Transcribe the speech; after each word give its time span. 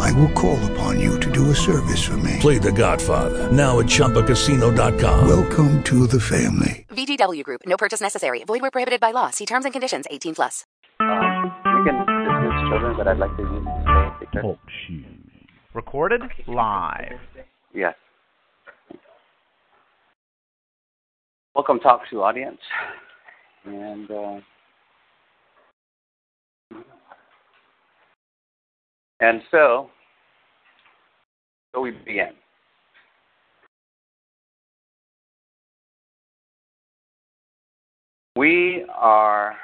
I 0.00 0.12
will 0.12 0.30
call 0.32 0.58
upon 0.72 1.00
you 1.00 1.18
to 1.20 1.30
do 1.30 1.50
a 1.50 1.54
service 1.54 2.02
for 2.04 2.16
me. 2.18 2.38
Play 2.40 2.58
The 2.58 2.72
Godfather 2.72 3.50
now 3.50 3.80
at 3.80 3.86
ChumbaCasino.com. 3.86 5.28
Welcome 5.28 5.82
to 5.84 6.06
the 6.06 6.20
family. 6.20 6.86
VGW 6.90 7.42
Group. 7.42 7.62
No 7.66 7.76
purchase 7.76 8.00
necessary. 8.00 8.44
Void 8.44 8.62
where 8.62 8.70
prohibited 8.70 9.00
by 9.00 9.10
law. 9.10 9.30
See 9.30 9.46
terms 9.46 9.64
and 9.64 9.72
conditions. 9.72 10.04
18 10.10 10.34
plus. 10.34 10.64
Um, 11.00 11.52
we 11.64 11.84
can 11.90 11.98
dismiss 12.06 12.70
children, 12.70 12.96
but 12.96 13.08
I'd 13.08 13.18
like 13.18 13.36
to 13.36 13.42
use 13.42 13.64
the 13.64 14.16
picture. 14.20 14.42
Talk 14.42 14.58
shoes. 14.86 15.04
Recorded 15.74 16.22
live. 16.46 17.18
Yes. 17.74 17.94
Welcome, 21.54 21.80
Talk 21.80 22.02
to 22.10 22.22
audience. 22.22 22.60
And 23.64 24.10
uh, 24.10 24.40
and 29.24 29.40
so, 29.50 29.88
so 31.74 31.80
we 31.80 31.92
begin. 31.92 32.32
We 38.36 38.84
are 38.94 39.54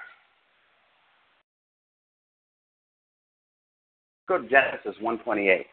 go 4.28 4.38
to 4.38 4.48
Genesis 4.48 4.94
128. 5.00 5.66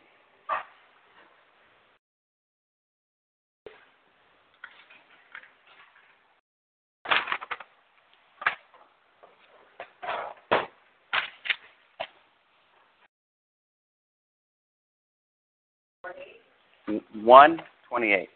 One 17.15 17.61
twenty-eight. 17.89 18.29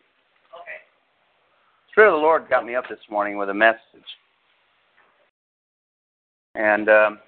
Okay. 0.53 0.81
Spirit 1.91 2.09
of 2.09 2.16
the 2.16 2.17
Lord 2.17 2.49
got 2.49 2.66
me 2.66 2.75
up 2.75 2.83
this 2.89 2.99
morning 3.09 3.38
with 3.38 3.49
a 3.49 3.53
message, 3.53 3.80
and 6.55 6.89
um, 6.89 7.19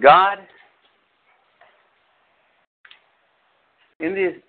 God, 0.00 0.38
in 3.98 4.14
these, 4.14 4.40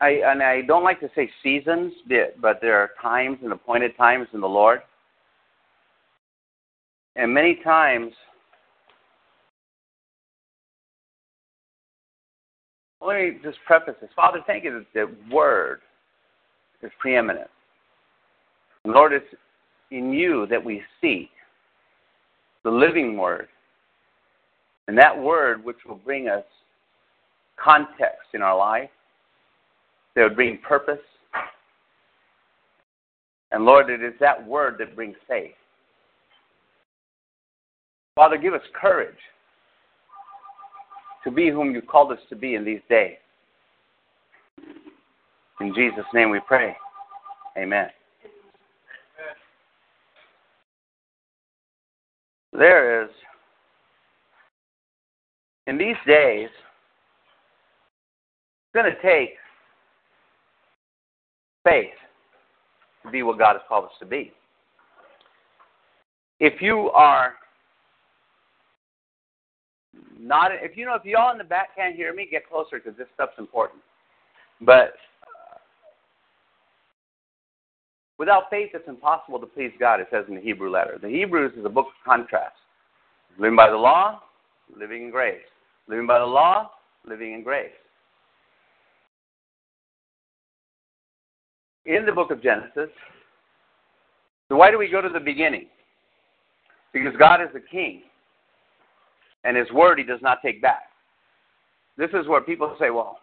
I 0.00 0.20
and 0.26 0.40
I 0.42 0.62
don't 0.62 0.84
like 0.84 1.00
to 1.00 1.10
say 1.16 1.28
seasons, 1.42 1.92
but 2.40 2.60
there 2.60 2.78
are 2.78 2.90
times 3.00 3.38
and 3.42 3.52
appointed 3.52 3.96
times 3.96 4.28
in 4.32 4.40
the 4.40 4.48
Lord, 4.48 4.82
and 7.16 7.34
many 7.34 7.58
times. 7.64 8.12
Let 13.04 13.16
me 13.16 13.38
just 13.42 13.58
preface 13.66 13.94
this. 14.00 14.10
Father, 14.14 14.40
thank 14.46 14.64
you 14.64 14.72
that 14.72 14.86
the 14.94 15.34
Word 15.34 15.80
is 16.82 16.90
preeminent. 16.98 17.48
Lord, 18.84 19.12
it's 19.12 19.26
in 19.90 20.12
you 20.12 20.46
that 20.50 20.64
we 20.64 20.82
seek 21.00 21.30
the 22.64 22.70
living 22.70 23.16
Word 23.16 23.48
and 24.88 24.98
that 24.98 25.16
word, 25.16 25.64
which 25.64 25.78
will 25.86 25.96
bring 25.96 26.28
us 26.28 26.44
context 27.62 28.28
in 28.34 28.42
our 28.42 28.56
life, 28.56 28.90
that 30.14 30.22
would 30.22 30.36
bring 30.36 30.58
purpose. 30.58 30.98
And 33.52 33.64
Lord, 33.64 33.90
it 33.90 34.02
is 34.02 34.14
that 34.20 34.46
word 34.46 34.76
that 34.78 34.96
brings 34.96 35.16
faith. 35.28 35.52
Father, 38.14 38.36
give 38.36 38.54
us 38.54 38.62
courage 38.78 39.14
to 41.24 41.30
be 41.30 41.50
whom 41.50 41.74
you 41.74 41.82
called 41.82 42.12
us 42.12 42.18
to 42.28 42.36
be 42.36 42.54
in 42.54 42.64
these 42.64 42.80
days. 42.88 43.16
In 45.60 45.74
Jesus' 45.74 46.04
name 46.12 46.30
we 46.30 46.40
pray. 46.46 46.76
Amen. 47.56 47.88
There 52.52 53.04
is 53.04 53.10
in 55.66 55.78
these 55.78 55.96
days, 56.06 56.48
it's 58.64 58.74
going 58.74 58.92
to 58.92 59.02
take 59.02 59.34
faith 61.64 61.94
to 63.04 63.10
be 63.10 63.22
what 63.22 63.38
God 63.38 63.52
has 63.52 63.62
called 63.68 63.84
us 63.84 63.92
to 64.00 64.06
be. 64.06 64.32
If 66.40 66.60
you 66.60 66.90
are 66.90 67.34
not, 70.22 70.52
if 70.52 70.76
you 70.76 70.86
know, 70.86 70.94
if 70.94 71.04
y'all 71.04 71.32
in 71.32 71.38
the 71.38 71.44
back 71.44 71.74
can't 71.74 71.96
hear 71.96 72.14
me, 72.14 72.28
get 72.30 72.48
closer 72.48 72.78
because 72.78 72.96
this 72.96 73.08
stuff's 73.14 73.38
important. 73.38 73.80
But 74.60 74.94
uh, 75.24 75.58
without 78.18 78.44
faith, 78.48 78.70
it's 78.72 78.86
impossible 78.86 79.40
to 79.40 79.46
please 79.46 79.72
God, 79.80 79.98
it 79.98 80.06
says 80.12 80.24
in 80.28 80.36
the 80.36 80.40
Hebrew 80.40 80.70
letter. 80.70 80.98
The 81.02 81.08
Hebrews 81.08 81.54
is 81.58 81.64
a 81.64 81.68
book 81.68 81.86
of 81.86 82.04
contrast. 82.04 82.54
Living 83.36 83.56
by 83.56 83.68
the 83.68 83.76
law, 83.76 84.20
living 84.78 85.04
in 85.04 85.10
grace. 85.10 85.42
Living 85.88 86.06
by 86.06 86.20
the 86.20 86.24
law, 86.24 86.70
living 87.04 87.32
in 87.32 87.42
grace. 87.42 87.72
In 91.84 92.06
the 92.06 92.12
book 92.12 92.30
of 92.30 92.40
Genesis, 92.40 92.90
so 94.48 94.56
why 94.56 94.70
do 94.70 94.78
we 94.78 94.88
go 94.88 95.00
to 95.00 95.08
the 95.08 95.18
beginning? 95.18 95.66
Because 96.92 97.14
God 97.18 97.40
is 97.40 97.48
the 97.52 97.60
king, 97.60 98.02
and 99.44 99.56
his 99.56 99.70
word 99.72 99.98
he 99.98 100.04
does 100.04 100.20
not 100.22 100.38
take 100.42 100.62
back. 100.62 100.84
This 101.96 102.10
is 102.14 102.26
where 102.26 102.40
people 102.40 102.74
say, 102.78 102.90
well, 102.90 103.18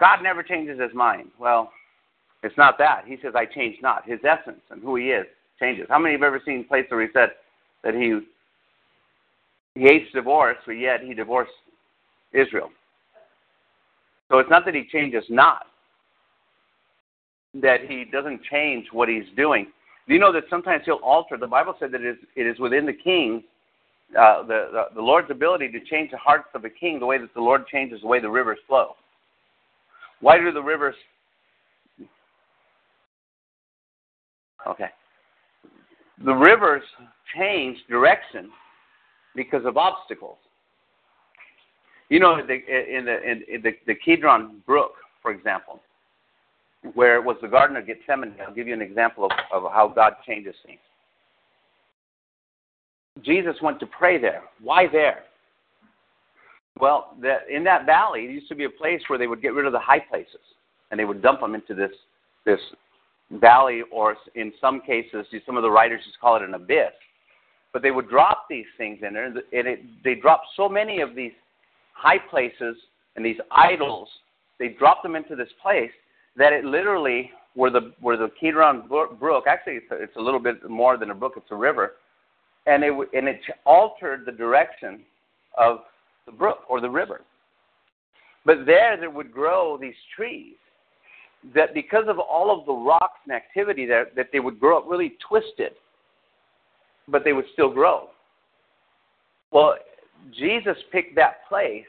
God 0.00 0.22
never 0.22 0.42
changes 0.42 0.80
his 0.80 0.94
mind. 0.94 1.28
Well, 1.40 1.70
it's 2.42 2.56
not 2.56 2.78
that. 2.78 3.02
He 3.06 3.16
says, 3.22 3.32
I 3.34 3.46
change 3.46 3.76
not. 3.82 4.08
His 4.08 4.20
essence 4.24 4.60
and 4.70 4.82
who 4.82 4.96
he 4.96 5.06
is 5.06 5.26
changes. 5.58 5.86
How 5.88 5.98
many 5.98 6.14
have 6.14 6.22
ever 6.22 6.40
seen 6.44 6.64
places 6.64 6.90
where 6.90 7.02
he 7.02 7.08
said 7.12 7.30
that 7.82 7.94
he 7.94 8.20
he 9.74 9.84
hates 9.84 10.10
divorce, 10.12 10.56
but 10.66 10.72
yet 10.72 11.02
he 11.02 11.14
divorced 11.14 11.52
Israel. 12.32 12.70
So 14.28 14.38
it's 14.38 14.50
not 14.50 14.64
that 14.64 14.74
he 14.74 14.86
changes 14.90 15.24
not, 15.28 15.66
that 17.54 17.82
he 17.88 18.04
doesn't 18.04 18.42
change 18.50 18.86
what 18.92 19.08
he's 19.08 19.24
doing. 19.36 19.66
Do 20.06 20.14
you 20.14 20.20
know 20.20 20.32
that 20.32 20.44
sometimes 20.50 20.82
he'll 20.84 20.96
alter? 20.96 21.36
The 21.36 21.46
Bible 21.46 21.74
said 21.78 21.92
that 21.92 22.00
it 22.00 22.08
is, 22.08 22.16
it 22.34 22.46
is 22.46 22.58
within 22.58 22.86
the 22.86 22.92
king, 22.92 23.44
uh, 24.16 24.42
the, 24.42 24.84
the, 24.94 25.02
Lord's 25.02 25.30
ability 25.30 25.70
to 25.70 25.80
change 25.80 26.10
the 26.10 26.16
hearts 26.16 26.48
of 26.54 26.64
a 26.64 26.70
king 26.70 26.98
the 26.98 27.06
way 27.06 27.18
that 27.18 27.32
the 27.34 27.40
Lord 27.40 27.66
changes 27.66 28.00
the 28.00 28.06
way 28.06 28.20
the 28.20 28.30
rivers 28.30 28.58
flow. 28.66 28.94
Why 30.20 30.38
do 30.38 30.50
the 30.50 30.62
rivers? 30.62 30.94
Okay. 34.66 34.88
The 36.24 36.34
rivers 36.34 36.82
change 37.36 37.78
direction 37.88 38.50
because 39.36 39.64
of 39.66 39.76
obstacles. 39.76 40.38
You 42.08 42.20
know, 42.20 42.40
the, 42.44 42.54
in 42.54 43.04
the 43.04 43.22
in 43.22 43.62
the, 43.62 43.72
the 43.86 43.94
Kidron 43.94 44.62
Brook, 44.66 44.92
for 45.20 45.30
example, 45.30 45.80
where 46.94 47.16
it 47.16 47.24
was 47.24 47.36
the 47.42 47.48
Garden 47.48 47.76
of 47.76 47.86
Gethsemane. 47.86 48.34
I'll 48.44 48.54
give 48.54 48.66
you 48.66 48.72
an 48.72 48.80
example 48.80 49.26
of, 49.26 49.30
of 49.52 49.70
how 49.70 49.88
God 49.88 50.14
changes 50.26 50.54
things. 50.64 50.80
Jesus 53.24 53.56
went 53.62 53.80
to 53.80 53.86
pray 53.86 54.18
there. 54.20 54.42
Why 54.62 54.86
there? 54.90 55.24
Well, 56.80 57.16
in 57.50 57.64
that 57.64 57.86
valley, 57.86 58.24
it 58.24 58.30
used 58.30 58.48
to 58.48 58.54
be 58.54 58.64
a 58.64 58.70
place 58.70 59.00
where 59.08 59.18
they 59.18 59.26
would 59.26 59.42
get 59.42 59.54
rid 59.54 59.66
of 59.66 59.72
the 59.72 59.78
high 59.80 59.98
places, 59.98 60.40
and 60.90 60.98
they 60.98 61.04
would 61.04 61.22
dump 61.22 61.40
them 61.40 61.54
into 61.54 61.74
this 61.74 61.90
this 62.44 62.60
valley, 63.32 63.82
or 63.92 64.16
in 64.36 64.52
some 64.60 64.80
cases, 64.80 65.26
some 65.44 65.56
of 65.56 65.62
the 65.62 65.70
writers 65.70 66.00
just 66.06 66.18
call 66.20 66.36
it 66.36 66.42
an 66.42 66.54
abyss. 66.54 66.92
But 67.72 67.82
they 67.82 67.90
would 67.90 68.08
drop 68.08 68.46
these 68.48 68.64
things 68.78 69.00
in 69.06 69.12
there, 69.12 69.26
and 69.26 69.36
it, 69.52 69.80
they 70.02 70.14
dropped 70.14 70.46
so 70.56 70.68
many 70.68 71.00
of 71.00 71.14
these 71.14 71.32
high 71.92 72.18
places 72.18 72.76
and 73.16 73.24
these 73.24 73.36
idols. 73.50 74.08
They 74.58 74.68
dropped 74.68 75.02
them 75.02 75.16
into 75.16 75.36
this 75.36 75.48
place 75.60 75.90
that 76.36 76.52
it 76.52 76.64
literally, 76.64 77.30
where 77.54 77.70
the 77.70 77.92
where 78.00 78.16
the 78.16 78.30
Kidron 78.40 78.88
Brook, 78.88 79.44
actually 79.46 79.74
it's 79.74 79.90
a, 79.90 79.96
it's 79.96 80.16
a 80.16 80.20
little 80.20 80.40
bit 80.40 80.68
more 80.70 80.96
than 80.96 81.10
a 81.10 81.14
brook, 81.14 81.34
it's 81.36 81.50
a 81.50 81.56
river, 81.56 81.94
and 82.66 82.84
it 82.84 82.92
and 83.14 83.28
it 83.28 83.40
altered 83.64 84.24
the 84.26 84.32
direction 84.32 85.00
of 85.56 85.78
the 86.26 86.32
brook 86.32 86.60
or 86.68 86.80
the 86.80 86.90
river. 86.90 87.22
But 88.44 88.66
there, 88.66 88.96
there 88.98 89.10
would 89.10 89.32
grow 89.32 89.76
these 89.80 89.94
trees 90.14 90.54
that 91.54 91.74
because 91.74 92.04
of 92.08 92.18
all 92.18 92.56
of 92.56 92.66
the 92.66 92.72
rocks 92.72 93.20
and 93.24 93.34
activity 93.34 93.86
there, 93.86 94.06
that 94.16 94.28
they 94.32 94.40
would 94.40 94.58
grow 94.58 94.78
up 94.78 94.84
really 94.88 95.16
twisted, 95.26 95.72
but 97.06 97.24
they 97.24 97.32
would 97.32 97.44
still 97.52 97.70
grow. 97.72 98.08
Well, 99.52 99.76
Jesus 100.38 100.76
picked 100.92 101.14
that 101.16 101.46
place 101.48 101.84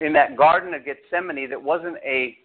in 0.00 0.12
that 0.12 0.36
Garden 0.36 0.74
of 0.74 0.82
Gethsemane 0.84 1.50
that 1.50 1.62
wasn't 1.62 1.96
a. 2.04 2.36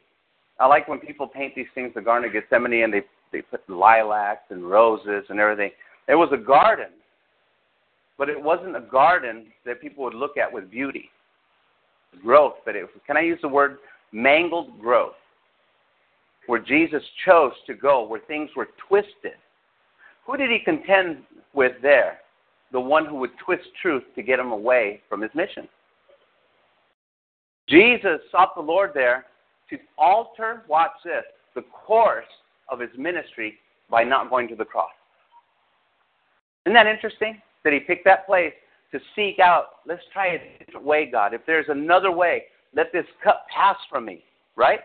I 0.59 0.67
like 0.67 0.87
when 0.87 0.99
people 0.99 1.27
paint 1.27 1.55
these 1.55 1.67
things, 1.73 1.91
the 1.95 2.01
Garden 2.01 2.27
of 2.27 2.33
Gethsemane, 2.33 2.83
and 2.83 2.93
they 2.93 3.01
they 3.31 3.41
put 3.41 3.67
lilacs 3.69 4.43
and 4.49 4.69
roses 4.69 5.25
and 5.29 5.39
everything. 5.39 5.71
It 6.07 6.15
was 6.15 6.29
a 6.33 6.37
garden, 6.37 6.89
but 8.17 8.29
it 8.29 8.41
wasn't 8.41 8.75
a 8.75 8.81
garden 8.81 9.47
that 9.65 9.81
people 9.81 10.03
would 10.03 10.13
look 10.13 10.37
at 10.37 10.51
with 10.51 10.69
beauty, 10.69 11.09
growth. 12.23 12.55
But 12.65 12.75
it, 12.75 12.87
can 13.07 13.17
I 13.17 13.21
use 13.21 13.39
the 13.41 13.47
word 13.47 13.77
mangled 14.11 14.79
growth? 14.79 15.13
Where 16.47 16.59
Jesus 16.59 17.03
chose 17.25 17.53
to 17.67 17.73
go, 17.73 18.07
where 18.07 18.21
things 18.27 18.49
were 18.55 18.69
twisted. 18.87 19.37
Who 20.25 20.37
did 20.37 20.49
he 20.49 20.59
contend 20.59 21.19
with 21.53 21.73
there? 21.81 22.19
The 22.71 22.79
one 22.79 23.05
who 23.05 23.15
would 23.17 23.31
twist 23.43 23.63
truth 23.81 24.03
to 24.15 24.23
get 24.23 24.39
him 24.39 24.51
away 24.51 25.01
from 25.07 25.21
his 25.21 25.31
mission. 25.35 25.67
Jesus 27.69 28.19
sought 28.31 28.55
the 28.55 28.61
Lord 28.61 28.91
there 28.93 29.25
to 29.69 29.77
alter, 29.97 30.63
watch 30.67 30.91
this, 31.05 31.23
the 31.55 31.63
course 31.85 32.25
of 32.69 32.79
his 32.79 32.89
ministry 32.97 33.55
by 33.89 34.03
not 34.03 34.29
going 34.29 34.47
to 34.49 34.55
the 34.55 34.65
cross. 34.65 34.89
Isn't 36.65 36.73
that 36.73 36.87
interesting 36.87 37.41
that 37.63 37.73
he 37.73 37.79
picked 37.79 38.05
that 38.05 38.25
place 38.25 38.53
to 38.91 38.99
seek 39.15 39.39
out, 39.39 39.67
let's 39.87 40.01
try 40.11 40.27
a 40.27 40.63
different 40.65 40.85
way, 40.85 41.09
God. 41.09 41.33
If 41.33 41.41
there's 41.45 41.67
another 41.69 42.11
way, 42.11 42.43
let 42.75 42.91
this 42.91 43.05
cup 43.23 43.45
pass 43.53 43.77
from 43.89 44.05
me, 44.05 44.23
right? 44.55 44.81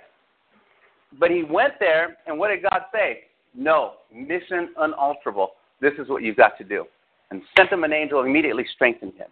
But 1.18 1.30
he 1.30 1.42
went 1.42 1.74
there, 1.80 2.16
and 2.26 2.38
what 2.38 2.48
did 2.48 2.62
God 2.62 2.82
say? 2.92 3.24
No, 3.54 3.94
mission 4.14 4.70
unalterable. 4.78 5.52
This 5.80 5.92
is 5.98 6.08
what 6.08 6.22
you've 6.22 6.36
got 6.36 6.56
to 6.58 6.64
do. 6.64 6.84
And 7.30 7.42
sent 7.56 7.72
him 7.72 7.84
an 7.84 7.92
angel, 7.92 8.22
immediately 8.22 8.64
strengthened 8.74 9.14
him. 9.14 9.28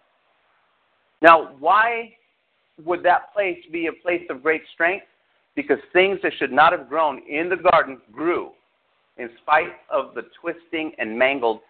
Now, 1.23 1.53
why 1.59 2.15
would 2.85 3.03
that 3.05 3.33
place 3.33 3.59
be 3.71 3.87
a 3.87 3.93
place 3.93 4.23
of 4.31 4.43
great 4.43 4.63
strength? 4.73 5.07
Because 5.55 5.79
things 5.93 6.19
that 6.23 6.33
should 6.39 6.53
not 6.53 6.73
have 6.73 6.89
grown 6.89 7.23
in 7.29 7.49
the 7.49 7.57
garden 7.57 8.01
grew 8.13 8.51
in 9.17 9.31
spite 9.43 9.73
of 9.91 10.15
the 10.15 10.23
twisting 10.41 10.93
and 10.99 11.17
mangled 11.17 11.61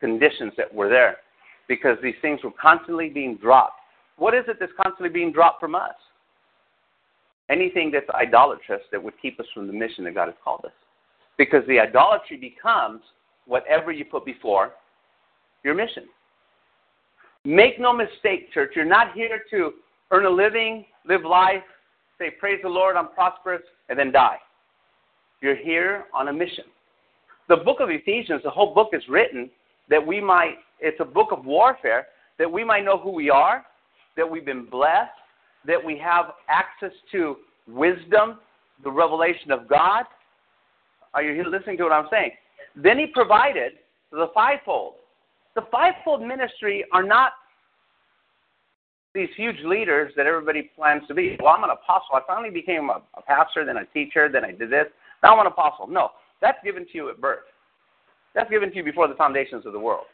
conditions 0.00 0.52
that 0.56 0.72
were 0.72 0.88
there. 0.88 1.18
Because 1.68 1.98
these 2.02 2.14
things 2.22 2.40
were 2.44 2.52
constantly 2.60 3.08
being 3.08 3.36
dropped. 3.36 3.80
What 4.16 4.34
is 4.34 4.44
it 4.48 4.58
that's 4.60 4.72
constantly 4.80 5.08
being 5.10 5.32
dropped 5.32 5.60
from 5.60 5.74
us? 5.74 5.94
Anything 7.50 7.90
that's 7.90 8.08
idolatrous 8.10 8.82
that 8.92 9.02
would 9.02 9.14
keep 9.20 9.38
us 9.40 9.46
from 9.52 9.66
the 9.66 9.72
mission 9.72 10.04
that 10.04 10.14
God 10.14 10.26
has 10.26 10.34
called 10.42 10.64
us. 10.64 10.72
Because 11.38 11.62
the 11.68 11.78
idolatry 11.78 12.36
becomes 12.36 13.02
whatever 13.46 13.92
you 13.92 14.04
put 14.04 14.24
before 14.24 14.72
your 15.64 15.74
mission. 15.74 16.04
Make 17.44 17.78
no 17.78 17.92
mistake, 17.92 18.52
church, 18.52 18.72
you're 18.74 18.84
not 18.84 19.12
here 19.12 19.42
to 19.50 19.74
earn 20.10 20.26
a 20.26 20.30
living, 20.30 20.84
live 21.08 21.24
life, 21.24 21.62
say, 22.18 22.30
Praise 22.40 22.58
the 22.62 22.68
Lord, 22.68 22.96
I'm 22.96 23.08
prosperous, 23.08 23.62
and 23.88 23.98
then 23.98 24.10
die. 24.10 24.38
You're 25.40 25.56
here 25.56 26.06
on 26.14 26.28
a 26.28 26.32
mission. 26.32 26.64
The 27.48 27.56
book 27.58 27.78
of 27.80 27.90
Ephesians, 27.90 28.42
the 28.42 28.50
whole 28.50 28.74
book 28.74 28.90
is 28.92 29.02
written 29.08 29.50
that 29.88 30.04
we 30.04 30.20
might, 30.20 30.56
it's 30.80 31.00
a 31.00 31.04
book 31.04 31.28
of 31.32 31.44
warfare, 31.44 32.06
that 32.38 32.50
we 32.50 32.64
might 32.64 32.84
know 32.84 32.98
who 32.98 33.10
we 33.10 33.30
are, 33.30 33.64
that 34.16 34.28
we've 34.28 34.44
been 34.44 34.66
blessed, 34.66 35.10
that 35.66 35.82
we 35.82 35.98
have 35.98 36.26
access 36.48 36.96
to 37.12 37.36
wisdom, 37.68 38.38
the 38.84 38.90
revelation 38.90 39.50
of 39.50 39.68
God. 39.68 40.04
Are 41.14 41.22
you 41.22 41.48
listening 41.50 41.76
to 41.78 41.84
what 41.84 41.92
I'm 41.92 42.08
saying? 42.10 42.32
Then 42.76 42.98
he 42.98 43.06
provided 43.06 43.72
the 44.12 44.26
fivefold. 44.34 44.94
The 45.54 45.62
fivefold 45.70 46.20
ministry 46.20 46.84
are 46.92 47.02
not 47.02 47.32
these 49.14 49.28
huge 49.34 49.56
leaders 49.64 50.12
that 50.16 50.26
everybody 50.26 50.70
plans 50.76 51.02
to 51.08 51.14
be. 51.14 51.38
Well, 51.42 51.54
I'm 51.56 51.64
an 51.64 51.70
apostle. 51.70 52.14
I 52.14 52.20
finally 52.26 52.50
became 52.50 52.90
a, 52.90 53.00
a 53.16 53.22
pastor, 53.22 53.64
then 53.64 53.78
a 53.78 53.86
teacher, 53.86 54.28
then 54.30 54.44
I 54.44 54.52
did 54.52 54.70
this. 54.70 54.86
Now 55.22 55.32
I'm 55.34 55.40
an 55.40 55.46
apostle. 55.46 55.86
No, 55.88 56.10
that's 56.42 56.58
given 56.62 56.84
to 56.84 56.90
you 56.94 57.08
at 57.08 57.18
birth. 57.18 57.44
That's 58.36 58.50
given 58.50 58.70
to 58.70 58.76
you 58.76 58.84
before 58.84 59.08
the 59.08 59.14
foundations 59.14 59.64
of 59.66 59.72
the 59.72 59.80
world. 59.80 60.04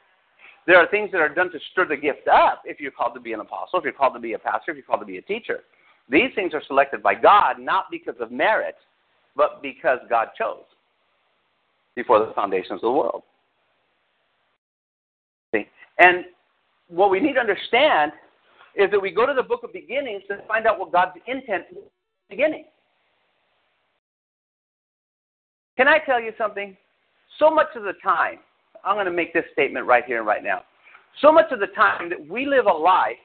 There 0.66 0.76
are 0.76 0.86
things 0.86 1.10
that 1.10 1.20
are 1.20 1.28
done 1.28 1.50
to 1.50 1.58
stir 1.72 1.88
the 1.88 1.96
gift 1.96 2.28
up 2.28 2.62
if 2.64 2.80
you're 2.80 2.92
called 2.92 3.14
to 3.14 3.20
be 3.20 3.32
an 3.32 3.40
apostle, 3.40 3.80
if 3.80 3.84
you're 3.84 3.92
called 3.92 4.14
to 4.14 4.20
be 4.20 4.34
a 4.34 4.38
pastor, 4.38 4.70
if 4.70 4.76
you're 4.76 4.86
called 4.86 5.00
to 5.00 5.06
be 5.06 5.18
a 5.18 5.22
teacher. 5.22 5.64
These 6.08 6.30
things 6.36 6.54
are 6.54 6.62
selected 6.66 7.02
by 7.02 7.16
God 7.16 7.56
not 7.58 7.86
because 7.90 8.14
of 8.20 8.30
merit, 8.30 8.76
but 9.36 9.60
because 9.60 9.98
God 10.08 10.28
chose 10.38 10.62
before 11.96 12.24
the 12.24 12.32
foundations 12.34 12.76
of 12.76 12.82
the 12.82 12.92
world. 12.92 13.24
See? 15.52 15.66
And 15.98 16.24
what 16.88 17.10
we 17.10 17.18
need 17.18 17.34
to 17.34 17.40
understand 17.40 18.12
is 18.76 18.88
that 18.92 19.02
we 19.02 19.10
go 19.10 19.26
to 19.26 19.34
the 19.34 19.42
book 19.42 19.64
of 19.64 19.72
beginnings 19.72 20.22
to 20.28 20.38
find 20.46 20.66
out 20.66 20.78
what 20.78 20.92
God's 20.92 21.18
intent 21.26 21.64
is 21.72 21.78
beginning. 22.30 22.66
Can 25.76 25.88
I 25.88 25.98
tell 25.98 26.20
you 26.20 26.32
something? 26.38 26.76
So 27.38 27.50
much 27.50 27.68
of 27.76 27.84
the 27.84 27.94
time, 28.02 28.38
I'm 28.84 28.96
going 28.96 29.06
to 29.06 29.12
make 29.12 29.32
this 29.32 29.44
statement 29.52 29.86
right 29.86 30.04
here 30.04 30.18
and 30.18 30.26
right 30.26 30.42
now. 30.42 30.62
So 31.20 31.32
much 31.32 31.50
of 31.52 31.60
the 31.60 31.66
time 31.68 32.08
that 32.10 32.28
we 32.28 32.46
live 32.46 32.66
a 32.66 32.72
life 32.72 33.16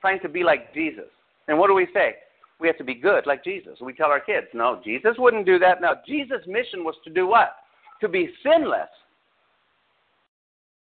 trying 0.00 0.20
to 0.20 0.28
be 0.28 0.42
like 0.42 0.74
Jesus. 0.74 1.04
And 1.48 1.58
what 1.58 1.68
do 1.68 1.74
we 1.74 1.86
say? 1.94 2.16
We 2.58 2.66
have 2.68 2.78
to 2.78 2.84
be 2.84 2.94
good 2.94 3.26
like 3.26 3.44
Jesus. 3.44 3.78
We 3.80 3.92
tell 3.92 4.06
our 4.06 4.20
kids, 4.20 4.46
no, 4.54 4.80
Jesus 4.82 5.14
wouldn't 5.18 5.46
do 5.46 5.58
that. 5.58 5.80
Now, 5.80 5.94
Jesus' 6.06 6.46
mission 6.46 6.84
was 6.84 6.94
to 7.04 7.10
do 7.10 7.26
what? 7.26 7.56
To 8.00 8.08
be 8.08 8.30
sinless. 8.42 8.88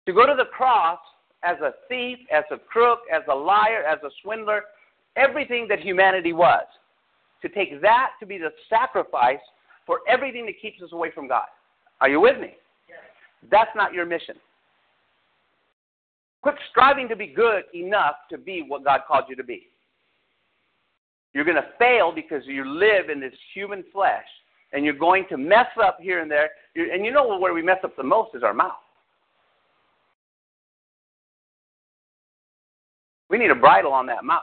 To 0.07 0.13
go 0.13 0.27
to 0.27 0.35
the 0.37 0.47
cross 0.47 0.99
as 1.43 1.57
a 1.61 1.73
thief, 1.89 2.19
as 2.33 2.45
a 2.51 2.59
crook, 2.59 3.01
as 3.15 3.23
a 3.31 3.35
liar, 3.35 3.85
as 3.89 3.99
a 4.05 4.11
swindler, 4.23 4.63
everything 5.17 5.67
that 5.69 5.81
humanity 5.81 6.33
was. 6.33 6.65
To 7.43 7.49
take 7.49 7.81
that 7.83 8.11
to 8.21 8.27
be 8.27 8.39
the 8.39 8.51
sacrifice 8.69 9.39
for 9.87 10.01
everything 10.09 10.47
that 10.47 10.61
keeps 10.61 10.83
us 10.83 10.93
away 10.93 11.11
from 11.15 11.29
God. 11.29 11.47
Are 12.01 12.09
you 12.09 12.21
with 12.21 12.41
me? 12.41 12.55
That's 13.51 13.71
not 13.75 13.93
your 13.93 14.07
mission. 14.07 14.37
Quit 16.43 16.55
striving 16.71 17.09
to 17.09 17.17
be 17.17 17.27
good 17.27 17.65
enough 17.75 18.15
to 18.31 18.39
be 18.39 18.65
what 18.67 18.85
God 18.85 19.01
called 19.07 19.25
you 19.29 19.37
to 19.37 19.45
be. 19.45 19.67
You're 21.33 21.45
going 21.45 21.57
to 21.57 21.69
fail 21.79 22.13
because 22.13 22.43
you 22.47 22.67
live 22.67 23.11
in 23.11 23.21
this 23.21 23.35
human 23.55 23.85
flesh 23.93 24.25
and 24.73 24.85
you're 24.85 24.95
going 24.95 25.27
to 25.29 25.37
mess 25.37 25.67
up 25.83 25.99
here 26.01 26.21
and 26.21 26.31
there. 26.31 26.51
and 26.75 27.05
you 27.05 27.13
know 27.13 27.39
where 27.39 27.53
we 27.55 27.63
mess 27.63 27.79
up 27.85 27.97
the 27.97 28.03
most 28.03 28.35
is 28.35 28.43
our 28.43 28.55
mouth. 28.55 28.73
We 33.29 33.39
need 33.39 33.51
a 33.51 33.55
bridle 33.55 33.93
on 33.93 34.07
that 34.07 34.25
mouth. 34.25 34.43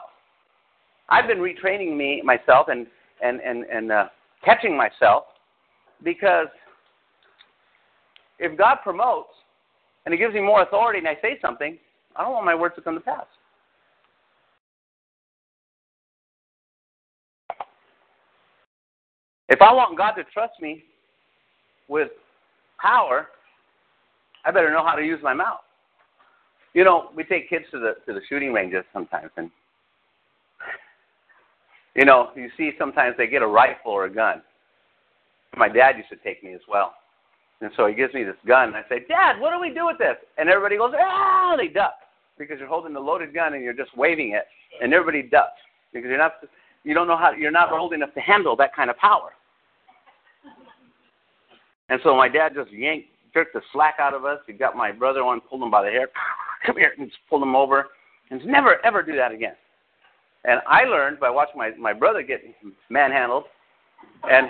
I've 1.09 1.27
been 1.27 1.39
retraining 1.39 1.95
me 1.95 2.21
myself 2.23 2.67
and 2.69 2.87
and 3.21 3.41
and 3.41 3.65
and 3.65 3.91
uh, 3.91 4.07
catching 4.43 4.77
myself 4.77 5.23
because 6.03 6.47
if 8.39 8.57
God 8.57 8.77
promotes 8.83 9.29
and 10.05 10.13
He 10.13 10.17
gives 10.17 10.33
me 10.33 10.41
more 10.41 10.61
authority 10.61 10.99
and 10.99 11.07
I 11.07 11.17
say 11.21 11.37
something, 11.41 11.77
I 12.15 12.23
don't 12.23 12.33
want 12.33 12.45
my 12.45 12.55
words 12.55 12.75
to 12.75 12.81
come 12.81 12.95
to 12.95 13.01
pass. 13.01 13.25
If 19.49 19.61
I 19.61 19.71
want 19.73 19.97
God 19.97 20.11
to 20.11 20.23
trust 20.25 20.53
me 20.61 20.83
with 21.87 22.09
power, 22.79 23.27
I 24.45 24.51
better 24.51 24.71
know 24.71 24.85
how 24.85 24.95
to 24.95 25.03
use 25.03 25.19
my 25.23 25.33
mouth. 25.33 25.59
You 26.73 26.83
know, 26.83 27.09
we 27.15 27.23
take 27.23 27.49
kids 27.49 27.65
to 27.71 27.79
the 27.79 27.95
to 28.05 28.13
the 28.13 28.21
shooting 28.29 28.53
ranges 28.53 28.83
sometimes, 28.93 29.31
and 29.37 29.49
you 31.95 32.05
know, 32.05 32.29
you 32.35 32.49
see 32.55 32.71
sometimes 32.77 33.15
they 33.17 33.27
get 33.27 33.41
a 33.41 33.47
rifle 33.47 33.91
or 33.91 34.05
a 34.05 34.13
gun. 34.13 34.43
My 35.55 35.69
dad 35.69 35.97
used 35.97 36.09
to 36.09 36.17
take 36.17 36.43
me 36.43 36.53
as 36.53 36.61
well, 36.69 36.93
and 37.61 37.71
so 37.75 37.87
he 37.87 37.95
gives 37.95 38.13
me 38.13 38.23
this 38.23 38.35
gun, 38.45 38.69
and 38.69 38.77
I 38.77 38.83
say, 38.87 39.05
"Dad, 39.07 39.39
what 39.39 39.51
do 39.51 39.59
we 39.59 39.73
do 39.73 39.85
with 39.85 39.97
this?" 39.97 40.17
And 40.37 40.49
everybody 40.49 40.77
goes, 40.77 40.93
"Ah!" 40.97 41.55
They 41.57 41.67
duck 41.67 41.95
because 42.37 42.59
you're 42.59 42.67
holding 42.67 42.93
the 42.93 42.99
loaded 42.99 43.33
gun 43.33 43.53
and 43.53 43.63
you're 43.63 43.73
just 43.73 43.95
waving 43.97 44.33
it, 44.33 44.47
and 44.81 44.93
everybody 44.93 45.23
ducks 45.23 45.59
because 45.93 46.09
you're 46.09 46.17
not 46.17 46.35
you 46.83 46.93
don't 46.93 47.07
know 47.07 47.17
how 47.17 47.31
you're 47.31 47.51
not 47.51 47.71
old 47.71 47.93
enough 47.93 48.13
to 48.13 48.19
handle 48.19 48.55
that 48.55 48.75
kind 48.75 48.89
of 48.89 48.97
power. 48.97 49.31
And 51.89 51.99
so 52.03 52.15
my 52.15 52.27
dad 52.27 52.53
just 52.53 52.71
yanked, 52.71 53.07
jerked 53.33 53.53
the 53.53 53.61
slack 53.71 53.95
out 53.99 54.13
of 54.13 54.25
us. 54.25 54.39
He 54.45 54.53
got 54.53 54.75
my 54.75 54.91
brother 54.91 55.23
one, 55.23 55.39
pulled 55.41 55.63
him 55.63 55.71
by 55.71 55.83
the 55.83 55.89
hair 55.89 56.09
come 56.65 56.75
here, 56.75 56.93
and 56.97 57.07
just 57.07 57.19
pulled 57.29 57.41
him 57.41 57.55
over, 57.55 57.87
and 58.29 58.45
never 58.45 58.85
ever 58.85 59.01
do 59.01 59.15
that 59.15 59.31
again. 59.31 59.55
And 60.45 60.61
I 60.67 60.83
learned 60.83 61.19
by 61.19 61.29
watching 61.29 61.57
my 61.57 61.71
my 61.71 61.93
brother 61.93 62.21
get 62.21 62.41
manhandled, 62.89 63.45
and 64.29 64.47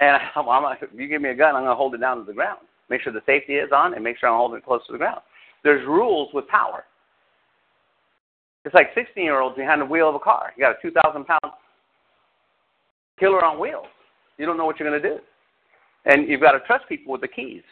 and 0.00 0.18
I'm, 0.36 0.48
I'm, 0.48 0.76
you 0.94 1.08
give 1.08 1.22
me 1.22 1.30
a 1.30 1.34
gun, 1.34 1.54
I'm 1.54 1.62
going 1.62 1.72
to 1.72 1.76
hold 1.76 1.94
it 1.94 1.98
down 1.98 2.18
to 2.18 2.24
the 2.24 2.32
ground. 2.32 2.60
Make 2.90 3.02
sure 3.02 3.12
the 3.12 3.22
safety 3.26 3.54
is 3.54 3.70
on, 3.72 3.94
and 3.94 4.04
make 4.04 4.18
sure 4.18 4.28
I'm 4.28 4.36
holding 4.36 4.58
it 4.58 4.64
close 4.64 4.84
to 4.86 4.92
the 4.92 4.98
ground. 4.98 5.20
There's 5.62 5.86
rules 5.86 6.28
with 6.34 6.46
power. 6.48 6.84
It's 8.64 8.74
like 8.74 8.88
16 8.94 9.22
year 9.22 9.40
olds 9.40 9.56
behind 9.56 9.80
the 9.80 9.86
wheel 9.86 10.08
of 10.08 10.14
a 10.14 10.18
car. 10.18 10.52
You 10.56 10.64
got 10.64 10.72
a 10.72 10.82
2,000 10.82 11.24
pound 11.24 11.52
killer 13.18 13.44
on 13.44 13.58
wheels. 13.58 13.86
You 14.38 14.46
don't 14.46 14.56
know 14.56 14.66
what 14.66 14.78
you're 14.78 14.88
going 14.88 15.00
to 15.00 15.08
do. 15.08 15.18
And 16.06 16.28
you've 16.28 16.40
got 16.40 16.52
to 16.52 16.60
trust 16.60 16.88
people 16.88 17.12
with 17.12 17.20
the 17.20 17.28
keys. 17.28 17.62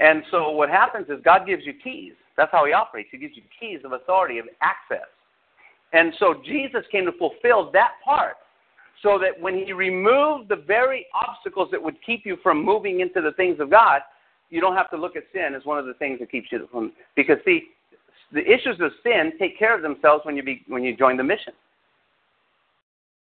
And 0.00 0.22
so 0.30 0.50
what 0.50 0.70
happens 0.70 1.06
is 1.08 1.16
God 1.24 1.46
gives 1.46 1.66
you 1.66 1.74
keys. 1.74 2.12
That's 2.36 2.52
how 2.52 2.64
He 2.64 2.72
operates. 2.72 3.08
He 3.10 3.18
gives 3.18 3.36
you 3.36 3.42
keys 3.58 3.80
of 3.84 3.92
authority, 3.92 4.38
of 4.38 4.46
access. 4.62 5.08
And 5.92 6.14
so 6.18 6.40
Jesus 6.46 6.82
came 6.92 7.04
to 7.06 7.12
fulfill 7.12 7.70
that 7.72 7.92
part 8.04 8.36
so 9.02 9.18
that 9.18 9.40
when 9.40 9.64
He 9.64 9.72
removed 9.72 10.48
the 10.48 10.56
very 10.56 11.06
obstacles 11.14 11.68
that 11.72 11.82
would 11.82 11.96
keep 12.04 12.24
you 12.24 12.36
from 12.42 12.64
moving 12.64 13.00
into 13.00 13.20
the 13.20 13.32
things 13.32 13.60
of 13.60 13.70
God, 13.70 14.00
you 14.50 14.60
don't 14.60 14.76
have 14.76 14.90
to 14.90 14.96
look 14.96 15.16
at 15.16 15.24
sin 15.32 15.54
as 15.54 15.64
one 15.64 15.78
of 15.78 15.86
the 15.86 15.94
things 15.94 16.18
that 16.20 16.30
keeps 16.30 16.48
you 16.50 16.68
from. 16.70 16.92
Because, 17.14 17.36
see, 17.44 17.68
the 18.32 18.40
issues 18.40 18.78
of 18.80 18.92
sin 19.02 19.32
take 19.38 19.58
care 19.58 19.74
of 19.74 19.82
themselves 19.82 20.24
when 20.24 20.36
you, 20.36 20.42
be, 20.42 20.62
when 20.68 20.82
you 20.82 20.96
join 20.96 21.16
the 21.16 21.24
mission. 21.24 21.52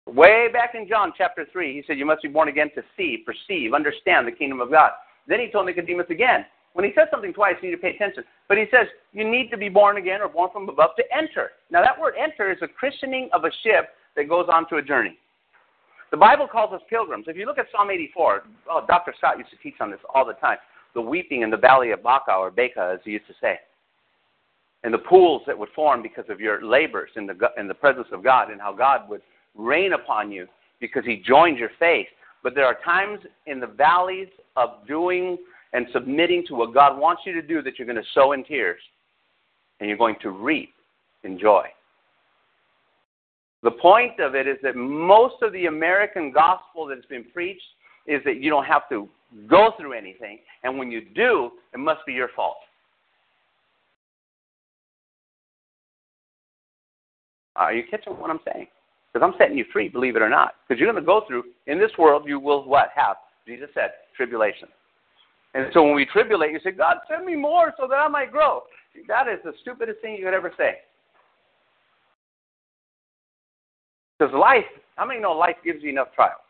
Way 0.05 0.47
back 0.53 0.74
in 0.74 0.88
John 0.88 1.12
chapter 1.17 1.45
3, 1.51 1.74
he 1.74 1.83
said, 1.86 1.97
You 1.97 2.05
must 2.05 2.21
be 2.21 2.29
born 2.29 2.47
again 2.47 2.69
to 2.75 2.81
see, 2.95 3.25
perceive, 3.25 3.74
understand 3.74 4.27
the 4.27 4.31
kingdom 4.31 4.62
of 4.62 4.71
God. 4.71 4.91
Then 5.27 5.39
he 5.39 5.51
told 5.51 5.65
Nicodemus 5.65 6.07
again, 6.09 6.45
when 6.74 6.86
he 6.86 6.91
says 6.95 7.07
something 7.12 7.33
twice, 7.33 7.55
you 7.62 7.69
need 7.69 7.75
to 7.75 7.81
pay 7.81 7.95
attention. 7.95 8.24
But 8.47 8.57
he 8.57 8.65
says, 8.71 8.88
You 9.12 9.29
need 9.29 9.50
to 9.50 9.57
be 9.57 9.67
born 9.67 9.97
again 9.97 10.21
or 10.21 10.29
born 10.29 10.50
from 10.53 10.69
above 10.69 10.91
to 10.97 11.03
enter. 11.15 11.51
Now, 11.71 11.81
that 11.81 12.00
word 12.00 12.13
enter 12.17 12.51
is 12.51 12.59
a 12.62 12.67
christening 12.67 13.29
of 13.33 13.43
a 13.43 13.51
ship 13.63 13.89
that 14.15 14.29
goes 14.29 14.45
on 14.51 14.69
to 14.69 14.77
a 14.77 14.81
journey. 14.81 15.17
The 16.12 16.18
Bible 16.18 16.48
calls 16.48 16.74
us 16.74 16.82
pilgrims. 16.90 17.26
If 17.28 17.36
you 17.36 17.46
look 17.46 17.58
at 17.58 17.66
Psalm 17.72 17.92
84, 17.92 18.44
oh, 18.70 18.86
Dr. 18.88 19.14
Scott 19.18 19.38
used 19.38 19.50
to 19.50 19.58
teach 19.58 19.76
on 19.80 19.92
this 19.92 20.00
all 20.14 20.26
the 20.26 20.34
time. 20.34 20.58
The 20.94 21.02
weeping 21.02 21.42
in 21.42 21.50
the 21.50 21.58
valley 21.58 21.92
of 21.92 22.02
Baca, 22.02 22.32
or 22.32 22.50
Baca, 22.50 22.94
as 22.94 23.00
he 23.04 23.12
used 23.12 23.28
to 23.28 23.34
say. 23.42 23.60
And 24.84 24.94
the 24.94 25.00
pools 25.00 25.42
that 25.48 25.58
would 25.58 25.70
form 25.76 26.02
because 26.02 26.26
of 26.30 26.40
your 26.40 26.64
labors 26.64 27.10
in 27.16 27.26
the, 27.26 27.36
in 27.58 27.68
the 27.68 27.74
presence 27.74 28.08
of 28.12 28.24
God 28.24 28.52
and 28.52 28.62
how 28.62 28.74
God 28.74 29.10
would 29.10 29.22
rain 29.56 29.94
upon 29.94 30.32
you 30.32 30.48
because 30.80 31.04
he 31.06 31.22
joined 31.28 31.58
your 31.58 31.72
faith. 31.80 32.08
But 32.42 32.56
there 32.56 32.66
are 32.66 32.78
times 32.86 33.20
in 33.48 33.60
the 33.60 33.68
valleys 33.68 34.30
of 34.56 34.88
doing 34.88 35.38
and 35.74 35.88
submitting 35.92 36.46
to 36.48 36.56
what 36.56 36.74
God 36.74 36.98
wants 36.98 37.24
you 37.26 37.34
to 37.34 37.42
do 37.42 37.62
that 37.64 37.78
you're 37.78 37.88
going 37.88 37.98
to 37.98 38.10
sow 38.14 38.32
in 38.32 38.44
tears 38.44 38.80
and 39.80 39.90
you're 39.90 39.98
going 39.98 40.16
to 40.22 40.30
reap 40.30 40.74
in 41.24 41.38
joy. 41.38 41.68
The 43.67 43.71
point 43.71 44.17
of 44.21 44.33
it 44.33 44.47
is 44.47 44.55
that 44.63 44.77
most 44.77 45.36
of 45.41 45.51
the 45.51 45.65
American 45.65 46.31
gospel 46.31 46.86
that's 46.88 47.05
been 47.07 47.25
preached 47.33 47.67
is 48.05 48.21
that 48.24 48.38
you 48.41 48.50
don't 48.50 48.63
have 48.63 48.88
to 48.88 49.09
go 49.45 49.71
through 49.77 49.91
anything, 49.91 50.39
and 50.63 50.79
when 50.79 50.89
you 50.89 51.01
do, 51.13 51.51
it 51.74 51.77
must 51.77 52.00
be 52.07 52.13
your 52.13 52.29
fault. 52.33 52.55
Are 57.57 57.74
you 57.74 57.83
catching 57.91 58.13
what 58.13 58.29
I'm 58.29 58.39
saying? 58.53 58.67
Because 59.12 59.29
I'm 59.29 59.38
setting 59.38 59.57
you 59.57 59.65
free, 59.74 59.89
believe 59.89 60.15
it 60.15 60.21
or 60.21 60.29
not. 60.29 60.53
Because 60.65 60.79
you're 60.79 60.89
going 60.89 61.03
to 61.03 61.05
go 61.05 61.24
through, 61.27 61.43
in 61.65 61.77
this 61.77 61.91
world, 62.00 62.24
you 62.25 62.39
will 62.39 62.63
what? 62.63 62.91
Have, 62.95 63.17
Jesus 63.45 63.67
said, 63.74 63.89
tribulation. 64.15 64.69
And 65.55 65.65
so 65.74 65.83
when 65.83 65.93
we 65.93 66.05
tribulate, 66.05 66.53
you 66.53 66.62
say, 66.63 66.71
God, 66.71 67.00
send 67.12 67.25
me 67.25 67.36
more 67.36 67.74
so 67.77 67.86
that 67.86 67.95
I 67.95 68.07
might 68.07 68.31
grow. 68.31 68.62
That 69.09 69.27
is 69.27 69.39
the 69.43 69.51
stupidest 69.59 70.00
thing 70.01 70.15
you 70.15 70.24
could 70.24 70.33
ever 70.33 70.53
say. 70.57 70.77
Because 74.17 74.33
life, 74.33 74.65
how 74.95 75.05
many 75.05 75.19
know 75.19 75.31
life 75.31 75.57
gives 75.63 75.83
you 75.83 75.89
enough 75.89 76.07
trials? 76.15 76.41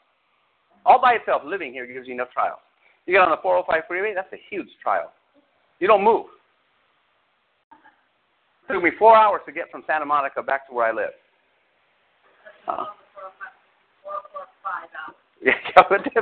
All 0.85 1.01
by 1.01 1.13
itself, 1.13 1.41
living 1.45 1.73
here 1.73 1.85
gives 1.85 2.07
you 2.07 2.13
enough 2.13 2.31
trials. 2.31 2.59
You 3.05 3.13
get 3.13 3.21
on 3.21 3.31
the 3.31 3.37
405 3.41 3.83
freeway, 3.87 4.13
that's 4.15 4.31
a 4.33 4.39
huge 4.49 4.67
trial. 4.81 5.11
You 5.79 5.87
don't 5.87 6.03
move. 6.03 6.25
It 8.69 8.73
took 8.73 8.83
me 8.83 8.91
four 8.97 9.15
hours 9.15 9.41
to 9.45 9.51
get 9.51 9.71
from 9.71 9.83
Santa 9.87 10.05
Monica 10.05 10.43
back 10.43 10.67
to 10.67 10.73
where 10.73 10.87
I 10.87 10.91
live. 10.91 11.09
Uh, 12.67 12.85
yeah, 15.43 15.53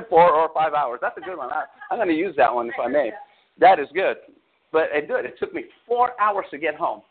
four 0.09 0.31
or 0.31 0.49
five 0.53 0.73
hours. 0.73 0.99
That's 1.01 1.17
a 1.17 1.21
good 1.21 1.37
one. 1.37 1.51
I, 1.51 1.63
I'm 1.89 1.97
going 1.97 2.09
to 2.09 2.15
use 2.15 2.35
that 2.37 2.53
one 2.53 2.67
if 2.67 2.75
I 2.83 2.87
may. 2.87 3.11
That 3.59 3.79
is 3.79 3.87
good. 3.93 4.17
But 4.71 4.89
it 4.91 5.07
did. 5.07 5.25
It 5.25 5.35
took 5.39 5.53
me 5.53 5.65
four 5.87 6.19
hours 6.19 6.45
to 6.51 6.57
get 6.57 6.75
home. 6.75 7.01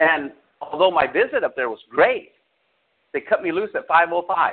And 0.00 0.32
although 0.60 0.90
my 0.90 1.06
visit 1.06 1.44
up 1.44 1.54
there 1.54 1.68
was 1.68 1.80
great, 1.90 2.30
they 3.12 3.20
cut 3.20 3.42
me 3.42 3.52
loose 3.52 3.70
at 3.74 3.88
5.05. 3.88 4.52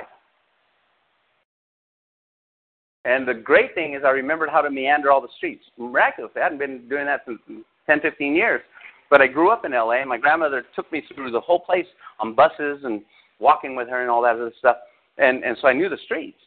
And 3.06 3.26
the 3.26 3.34
great 3.34 3.74
thing 3.74 3.94
is 3.94 4.02
I 4.04 4.10
remembered 4.10 4.50
how 4.50 4.60
to 4.60 4.70
meander 4.70 5.10
all 5.10 5.22
the 5.22 5.28
streets. 5.36 5.64
Miraculously, 5.78 6.40
I 6.40 6.44
hadn't 6.44 6.58
been 6.58 6.88
doing 6.88 7.06
that 7.06 7.22
since 7.26 7.38
10, 7.86 8.00
15 8.00 8.34
years. 8.34 8.60
But 9.08 9.22
I 9.22 9.26
grew 9.26 9.50
up 9.50 9.64
in 9.64 9.72
L.A. 9.72 10.04
My 10.04 10.18
grandmother 10.18 10.64
took 10.76 10.90
me 10.92 11.02
through 11.14 11.30
the 11.30 11.40
whole 11.40 11.60
place 11.60 11.86
on 12.18 12.34
buses 12.34 12.80
and– 12.84 13.02
walking 13.40 13.74
with 13.74 13.88
her 13.88 14.02
and 14.02 14.10
all 14.10 14.22
that 14.22 14.36
other 14.36 14.52
stuff. 14.58 14.76
And, 15.18 15.42
and 15.42 15.56
so 15.60 15.68
I 15.68 15.72
knew 15.72 15.88
the 15.88 15.98
streets. 16.04 16.38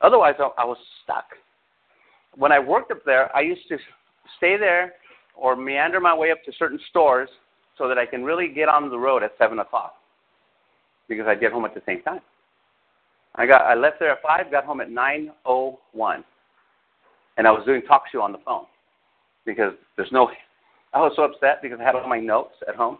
Otherwise, 0.00 0.34
I, 0.40 0.48
I 0.58 0.64
was 0.64 0.78
stuck. 1.04 1.26
When 2.34 2.50
I 2.50 2.58
worked 2.58 2.90
up 2.90 3.04
there, 3.04 3.34
I 3.36 3.42
used 3.42 3.68
to 3.68 3.76
stay 4.38 4.56
there 4.56 4.94
or 5.36 5.54
meander 5.54 6.00
my 6.00 6.16
way 6.16 6.30
up 6.30 6.42
to 6.44 6.52
certain 6.58 6.80
stores 6.90 7.28
so 7.78 7.88
that 7.88 7.98
I 7.98 8.06
can 8.06 8.24
really 8.24 8.48
get 8.48 8.68
on 8.68 8.90
the 8.90 8.98
road 8.98 9.22
at 9.22 9.32
7 9.38 9.58
o'clock 9.58 9.94
because 11.08 11.26
I'd 11.26 11.40
get 11.40 11.52
home 11.52 11.64
at 11.64 11.74
the 11.74 11.82
same 11.86 12.02
time. 12.02 12.20
I 13.34 13.46
got 13.46 13.62
I 13.62 13.74
left 13.74 13.98
there 13.98 14.12
at 14.12 14.22
5, 14.22 14.50
got 14.50 14.64
home 14.64 14.80
at 14.80 14.88
9.01. 14.88 16.24
And 17.38 17.46
I 17.46 17.50
was 17.50 17.64
doing 17.64 17.82
talk 17.82 18.04
show 18.12 18.20
on 18.20 18.32
the 18.32 18.38
phone 18.44 18.66
because 19.46 19.72
there's 19.96 20.12
no– 20.12 20.30
I 20.94 21.00
was 21.00 21.12
so 21.16 21.22
upset 21.22 21.62
because 21.62 21.78
I 21.80 21.84
had 21.84 21.94
all 21.94 22.08
my 22.08 22.20
notes 22.20 22.54
at 22.68 22.76
home. 22.76 22.98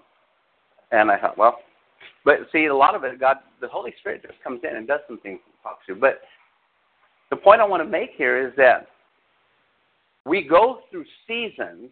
And 0.91 1.11
I 1.11 1.19
thought, 1.19 1.39
well, 1.39 1.59
but 2.25 2.37
see, 2.53 2.67
a 2.67 2.75
lot 2.75 2.95
of 2.95 3.05
it, 3.05 3.19
God, 3.19 3.39
the 3.61 3.69
Holy 3.69 3.93
Spirit 4.01 4.23
just 4.23 4.43
comes 4.43 4.61
in 4.69 4.77
and 4.77 4.87
does 4.87 5.01
some 5.07 5.19
things 5.19 5.41
and 5.45 5.55
talks 5.63 5.87
to 5.87 5.95
you. 5.95 6.01
But 6.01 6.21
the 7.31 7.37
point 7.37 7.61
I 7.61 7.65
want 7.65 7.83
to 7.83 7.89
make 7.89 8.11
here 8.17 8.47
is 8.47 8.53
that 8.57 8.89
we 10.25 10.47
go 10.47 10.81
through 10.91 11.05
seasons 11.27 11.91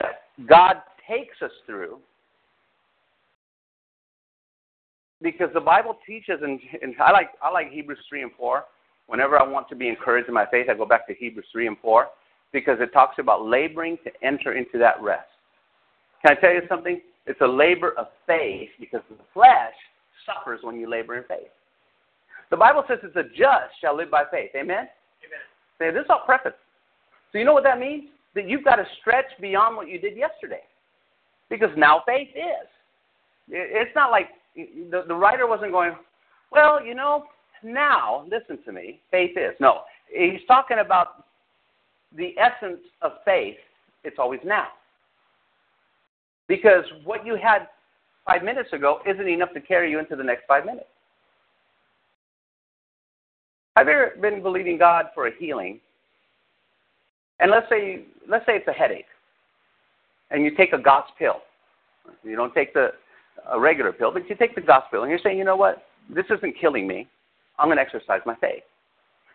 that 0.00 0.22
God 0.48 0.76
takes 1.08 1.36
us 1.42 1.50
through 1.66 1.98
because 5.22 5.48
the 5.54 5.60
Bible 5.60 5.96
teaches, 6.06 6.40
and, 6.42 6.60
and 6.80 6.94
I 7.00 7.12
like 7.12 7.30
I 7.42 7.50
like 7.50 7.70
Hebrews 7.70 7.98
three 8.08 8.22
and 8.22 8.32
four. 8.36 8.64
Whenever 9.06 9.38
I 9.40 9.46
want 9.46 9.68
to 9.68 9.76
be 9.76 9.88
encouraged 9.88 10.28
in 10.28 10.34
my 10.34 10.46
faith, 10.50 10.68
I 10.70 10.74
go 10.74 10.86
back 10.86 11.06
to 11.08 11.14
Hebrews 11.14 11.46
three 11.52 11.66
and 11.66 11.76
four 11.80 12.08
because 12.52 12.78
it 12.80 12.92
talks 12.92 13.16
about 13.18 13.44
laboring 13.44 13.98
to 14.04 14.10
enter 14.22 14.54
into 14.54 14.78
that 14.78 15.00
rest. 15.02 15.28
Can 16.24 16.36
I 16.36 16.40
tell 16.40 16.52
you 16.52 16.62
something? 16.68 17.00
It's 17.26 17.40
a 17.40 17.46
labor 17.46 17.92
of 17.98 18.06
faith 18.26 18.70
because 18.78 19.00
the 19.08 19.16
flesh 19.32 19.74
suffers 20.26 20.60
when 20.62 20.78
you 20.78 20.88
labor 20.88 21.16
in 21.16 21.24
faith. 21.24 21.50
The 22.50 22.56
Bible 22.56 22.84
says 22.86 22.98
it's 23.02 23.14
the 23.14 23.24
just 23.34 23.72
shall 23.80 23.96
live 23.96 24.10
by 24.10 24.24
faith. 24.30 24.50
Amen? 24.54 24.86
Amen. 25.24 25.42
Say, 25.78 25.90
this 25.90 26.04
is 26.04 26.10
all 26.10 26.22
preface. 26.26 26.52
So 27.32 27.38
you 27.38 27.44
know 27.44 27.54
what 27.54 27.64
that 27.64 27.78
means? 27.78 28.04
That 28.34 28.48
you've 28.48 28.64
got 28.64 28.76
to 28.76 28.84
stretch 29.00 29.26
beyond 29.40 29.76
what 29.76 29.88
you 29.88 29.98
did 29.98 30.16
yesterday. 30.16 30.62
Because 31.48 31.70
now 31.76 32.02
faith 32.06 32.28
is. 32.34 32.68
It's 33.48 33.94
not 33.94 34.10
like 34.10 34.28
the, 34.54 35.04
the 35.06 35.14
writer 35.14 35.46
wasn't 35.46 35.72
going, 35.72 35.92
well, 36.50 36.84
you 36.84 36.94
know, 36.94 37.24
now, 37.62 38.26
listen 38.30 38.62
to 38.64 38.72
me, 38.72 39.00
faith 39.10 39.36
is. 39.36 39.54
No, 39.60 39.82
he's 40.12 40.40
talking 40.46 40.78
about 40.78 41.24
the 42.16 42.34
essence 42.38 42.80
of 43.00 43.12
faith. 43.24 43.56
It's 44.04 44.18
always 44.18 44.40
now. 44.44 44.68
Because 46.48 46.84
what 47.04 47.24
you 47.24 47.36
had 47.36 47.68
five 48.26 48.42
minutes 48.42 48.72
ago 48.72 49.00
isn't 49.06 49.28
enough 49.28 49.52
to 49.54 49.60
carry 49.60 49.90
you 49.90 49.98
into 49.98 50.16
the 50.16 50.24
next 50.24 50.42
five 50.46 50.66
minutes. 50.66 50.86
Have 53.76 53.86
you 53.86 53.94
ever 53.94 54.12
been 54.20 54.42
believing 54.42 54.76
God 54.76 55.06
for 55.14 55.28
a 55.28 55.30
healing? 55.38 55.80
And 57.40 57.50
let's 57.50 57.68
say 57.70 58.04
let's 58.28 58.44
say 58.44 58.56
it's 58.56 58.68
a 58.68 58.72
headache, 58.72 59.06
and 60.30 60.44
you 60.44 60.54
take 60.54 60.72
a 60.72 60.78
God's 60.78 61.08
pill. 61.18 61.40
You 62.22 62.36
don't 62.36 62.52
take 62.54 62.74
the 62.74 62.90
a 63.50 63.58
regular 63.58 63.92
pill, 63.92 64.12
but 64.12 64.28
you 64.28 64.36
take 64.36 64.54
the 64.54 64.60
God's 64.60 64.86
pill, 64.90 65.02
and 65.02 65.10
you're 65.10 65.20
saying, 65.22 65.38
you 65.38 65.44
know 65.44 65.56
what? 65.56 65.84
This 66.12 66.26
isn't 66.30 66.56
killing 66.60 66.86
me. 66.86 67.08
I'm 67.58 67.68
going 67.68 67.76
to 67.76 67.82
exercise 67.82 68.20
my 68.26 68.34
faith 68.36 68.62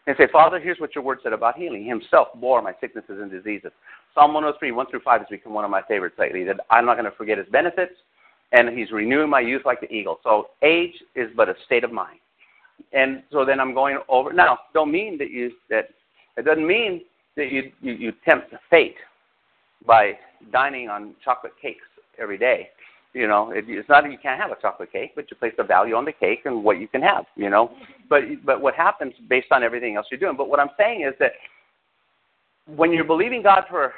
and 0.07 0.15
say, 0.17 0.27
Father, 0.31 0.59
here's 0.59 0.79
what 0.79 0.95
your 0.95 1.03
word 1.03 1.19
said 1.21 1.33
about 1.33 1.57
healing. 1.57 1.83
He 1.83 1.89
himself 1.89 2.29
bore 2.35 2.61
my 2.61 2.73
sicknesses 2.79 3.19
and 3.21 3.29
diseases. 3.29 3.71
Psalm 4.15 4.33
103, 4.33 4.71
1 4.71 4.85
through 4.89 5.01
5 5.01 5.19
has 5.19 5.27
become 5.29 5.53
one 5.53 5.65
of 5.65 5.71
my 5.71 5.81
favorites 5.87 6.15
lately. 6.17 6.43
That 6.45 6.61
I'm 6.71 6.85
not 6.85 6.95
going 6.95 7.09
to 7.09 7.17
forget 7.17 7.37
his 7.37 7.47
benefits, 7.51 7.93
and 8.53 8.77
he's 8.77 8.91
renewing 8.91 9.29
my 9.29 9.41
youth 9.41 9.63
like 9.65 9.81
the 9.81 9.91
eagle. 9.91 10.19
So 10.23 10.47
age 10.63 10.95
is 11.15 11.29
but 11.35 11.49
a 11.49 11.55
state 11.65 11.83
of 11.83 11.91
mind. 11.91 12.19
And 12.93 13.23
so 13.31 13.43
then 13.43 13.59
I'm 13.59 13.73
going 13.73 13.99
over. 14.07 14.31
Now, 14.31 14.59
don't 14.73 14.91
mean 14.91 15.17
that 15.17 15.29
you 15.29 15.51
that 15.69 15.89
it 16.37 16.45
doesn't 16.45 16.65
mean 16.65 17.01
that 17.35 17.51
you 17.51 17.71
you, 17.81 17.93
you 17.93 18.13
tempt 18.23 18.53
fate 18.69 18.95
by 19.85 20.13
dining 20.51 20.87
on 20.87 21.15
chocolate 21.23 21.53
cakes 21.61 21.83
every 22.19 22.37
day 22.37 22.69
you 23.13 23.27
know, 23.27 23.51
it, 23.51 23.65
it's 23.67 23.89
not 23.89 24.03
that 24.03 24.11
you 24.11 24.17
can't 24.17 24.39
have 24.39 24.51
a 24.51 24.61
chocolate 24.61 24.91
cake, 24.91 25.13
but 25.15 25.29
you 25.31 25.37
place 25.37 25.53
a 25.57 25.63
value 25.63 25.95
on 25.95 26.05
the 26.05 26.11
cake 26.11 26.41
and 26.45 26.63
what 26.63 26.79
you 26.79 26.87
can 26.87 27.01
have. 27.01 27.25
You 27.35 27.49
know, 27.49 27.71
but 28.09 28.21
but 28.45 28.61
what 28.61 28.75
happens 28.75 29.13
based 29.29 29.47
on 29.51 29.63
everything 29.63 29.95
else 29.95 30.07
you're 30.11 30.19
doing. 30.19 30.37
But 30.37 30.49
what 30.49 30.59
I'm 30.59 30.69
saying 30.77 31.01
is 31.01 31.13
that 31.19 31.31
when 32.75 32.91
you're 32.91 33.05
believing 33.05 33.41
God 33.41 33.63
for 33.69 33.93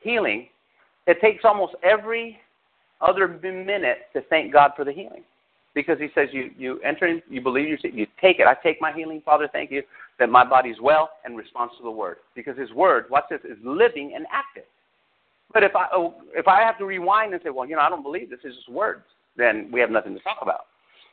healing, 0.00 0.48
it 1.06 1.20
takes 1.20 1.44
almost 1.44 1.74
every 1.82 2.38
other 3.00 3.28
minute 3.28 3.98
to 4.12 4.22
thank 4.28 4.52
God 4.52 4.72
for 4.76 4.84
the 4.84 4.92
healing. 4.92 5.22
because 5.78 5.98
he 6.00 6.08
says 6.12 6.28
you, 6.32 6.50
you 6.58 6.80
enter 6.80 7.06
in, 7.06 7.22
you 7.30 7.40
believe, 7.40 7.68
you, 7.68 7.78
you 7.92 8.06
take 8.20 8.40
it. 8.40 8.46
I 8.48 8.54
take 8.64 8.80
my 8.80 8.92
healing, 8.92 9.22
Father, 9.24 9.48
thank 9.52 9.70
you, 9.70 9.84
that 10.18 10.28
my 10.28 10.44
body's 10.44 10.80
well 10.82 11.10
and 11.24 11.36
responds 11.36 11.72
to 11.76 11.84
the 11.84 11.90
word. 11.90 12.16
Because 12.34 12.58
his 12.58 12.72
word, 12.72 13.04
watch 13.10 13.26
this, 13.30 13.40
is 13.44 13.56
living 13.62 14.14
and 14.16 14.26
active. 14.32 14.64
But 15.52 15.62
if 15.64 15.74
I, 15.74 15.86
oh, 15.92 16.14
if 16.34 16.46
I 16.46 16.60
have 16.62 16.78
to 16.78 16.84
rewind 16.84 17.32
and 17.32 17.42
say, 17.42 17.50
well, 17.50 17.66
you 17.66 17.76
know, 17.76 17.82
I 17.82 17.88
don't 17.88 18.02
believe 18.02 18.30
this 18.30 18.40
is 18.44 18.54
just 18.54 18.68
words, 18.68 19.02
then 19.36 19.70
we 19.72 19.80
have 19.80 19.90
nothing 19.90 20.14
to 20.14 20.20
talk 20.20 20.38
about. 20.42 20.66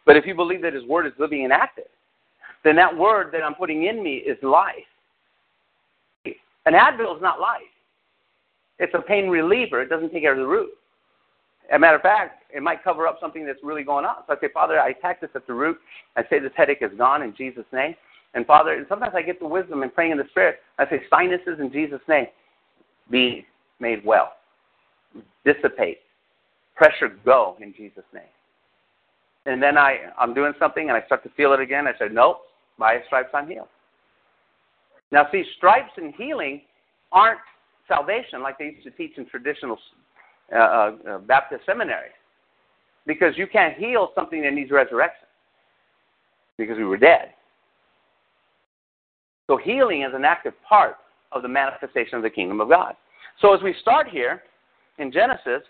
But 0.05 0.17
if 0.17 0.25
you 0.25 0.35
believe 0.35 0.61
that 0.61 0.73
his 0.73 0.85
word 0.85 1.05
is 1.05 1.13
living 1.17 1.43
and 1.43 1.53
active, 1.53 1.85
then 2.63 2.75
that 2.75 2.95
word 2.95 3.31
that 3.31 3.43
I'm 3.43 3.55
putting 3.55 3.85
in 3.85 4.03
me 4.03 4.15
is 4.15 4.37
life. 4.43 4.75
An 6.25 6.73
Advil 6.73 7.15
is 7.15 7.21
not 7.21 7.39
life. 7.39 7.61
It's 8.79 8.93
a 8.93 9.01
pain 9.01 9.29
reliever. 9.29 9.81
It 9.81 9.89
doesn't 9.89 10.11
take 10.11 10.23
care 10.23 10.33
of 10.33 10.39
the 10.39 10.47
root. 10.47 10.71
As 11.71 11.77
a 11.77 11.79
matter 11.79 11.95
of 11.95 12.01
fact, 12.01 12.43
it 12.53 12.61
might 12.61 12.83
cover 12.83 13.07
up 13.07 13.17
something 13.21 13.45
that's 13.45 13.59
really 13.63 13.83
going 13.83 14.05
on. 14.05 14.15
So 14.27 14.33
I 14.33 14.39
say, 14.41 14.51
Father, 14.53 14.79
I 14.79 14.89
attack 14.89 15.21
this 15.21 15.29
at 15.35 15.47
the 15.47 15.53
root. 15.53 15.77
I 16.15 16.23
say 16.29 16.39
this 16.39 16.51
headache 16.55 16.79
is 16.81 16.91
gone 16.97 17.21
in 17.21 17.33
Jesus' 17.35 17.65
name. 17.71 17.95
And 18.33 18.45
Father, 18.45 18.73
and 18.73 18.85
sometimes 18.89 19.13
I 19.15 19.21
get 19.21 19.39
the 19.39 19.47
wisdom 19.47 19.83
and 19.83 19.93
praying 19.93 20.11
in 20.11 20.17
the 20.17 20.25
Spirit. 20.31 20.57
I 20.77 20.89
say, 20.89 21.01
sinuses 21.09 21.59
in 21.59 21.71
Jesus' 21.71 22.01
name, 22.09 22.27
be 23.09 23.45
made 23.79 24.03
well. 24.05 24.33
Dissipate. 25.45 25.99
Pressure 26.75 27.09
go 27.23 27.55
in 27.61 27.73
Jesus' 27.73 28.03
name. 28.13 28.23
And 29.45 29.61
then 29.61 29.77
I, 29.77 29.97
I'm 30.17 30.33
doing 30.33 30.53
something 30.59 30.89
and 30.89 30.97
I 30.97 31.05
start 31.05 31.23
to 31.23 31.29
feel 31.29 31.53
it 31.53 31.59
again. 31.59 31.87
I 31.87 31.91
say, 31.93 32.11
nope, 32.11 32.41
by 32.79 32.99
stripes 33.05 33.29
I'm 33.33 33.47
healed. 33.47 33.67
Now, 35.11 35.27
see, 35.31 35.43
stripes 35.57 35.91
and 35.97 36.13
healing 36.15 36.61
aren't 37.11 37.39
salvation 37.87 38.41
like 38.41 38.57
they 38.57 38.65
used 38.65 38.83
to 38.83 38.91
teach 38.91 39.17
in 39.17 39.25
traditional 39.27 39.77
uh, 40.53 40.57
uh, 40.57 40.95
uh, 41.09 41.17
Baptist 41.19 41.61
seminaries. 41.65 42.11
Because 43.05 43.37
you 43.37 43.45
can't 43.45 43.77
heal 43.77 44.09
something 44.15 44.41
that 44.41 44.53
needs 44.53 44.71
resurrection. 44.71 45.27
Because 46.57 46.77
we 46.77 46.85
were 46.85 46.97
dead. 46.97 47.33
So 49.47 49.57
healing 49.57 50.01
is 50.01 50.09
an 50.13 50.25
active 50.25 50.53
part 50.67 50.95
of 51.31 51.43
the 51.43 51.47
manifestation 51.47 52.15
of 52.15 52.23
the 52.23 52.29
kingdom 52.29 52.61
of 52.61 52.69
God. 52.69 52.95
So 53.41 53.53
as 53.53 53.61
we 53.61 53.75
start 53.81 54.07
here 54.09 54.43
in 54.97 55.11
Genesis, 55.11 55.61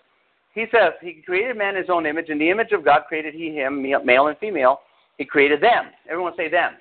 he 0.54 0.66
says 0.72 0.94
he 1.02 1.22
created 1.26 1.58
man 1.58 1.76
in 1.76 1.82
his 1.82 1.90
own 1.90 2.06
image. 2.06 2.30
In 2.30 2.40
the 2.40 2.50
image 2.50 2.72
of 2.72 2.86
God 2.86 3.02
created 3.08 3.34
he 3.34 3.54
him, 3.54 3.82
male 3.82 4.28
and 4.28 4.38
female. 4.38 4.80
He 5.18 5.26
created 5.26 5.62
them. 5.62 5.86
Everyone 6.10 6.34
say 6.38 6.50
them. 6.50 6.74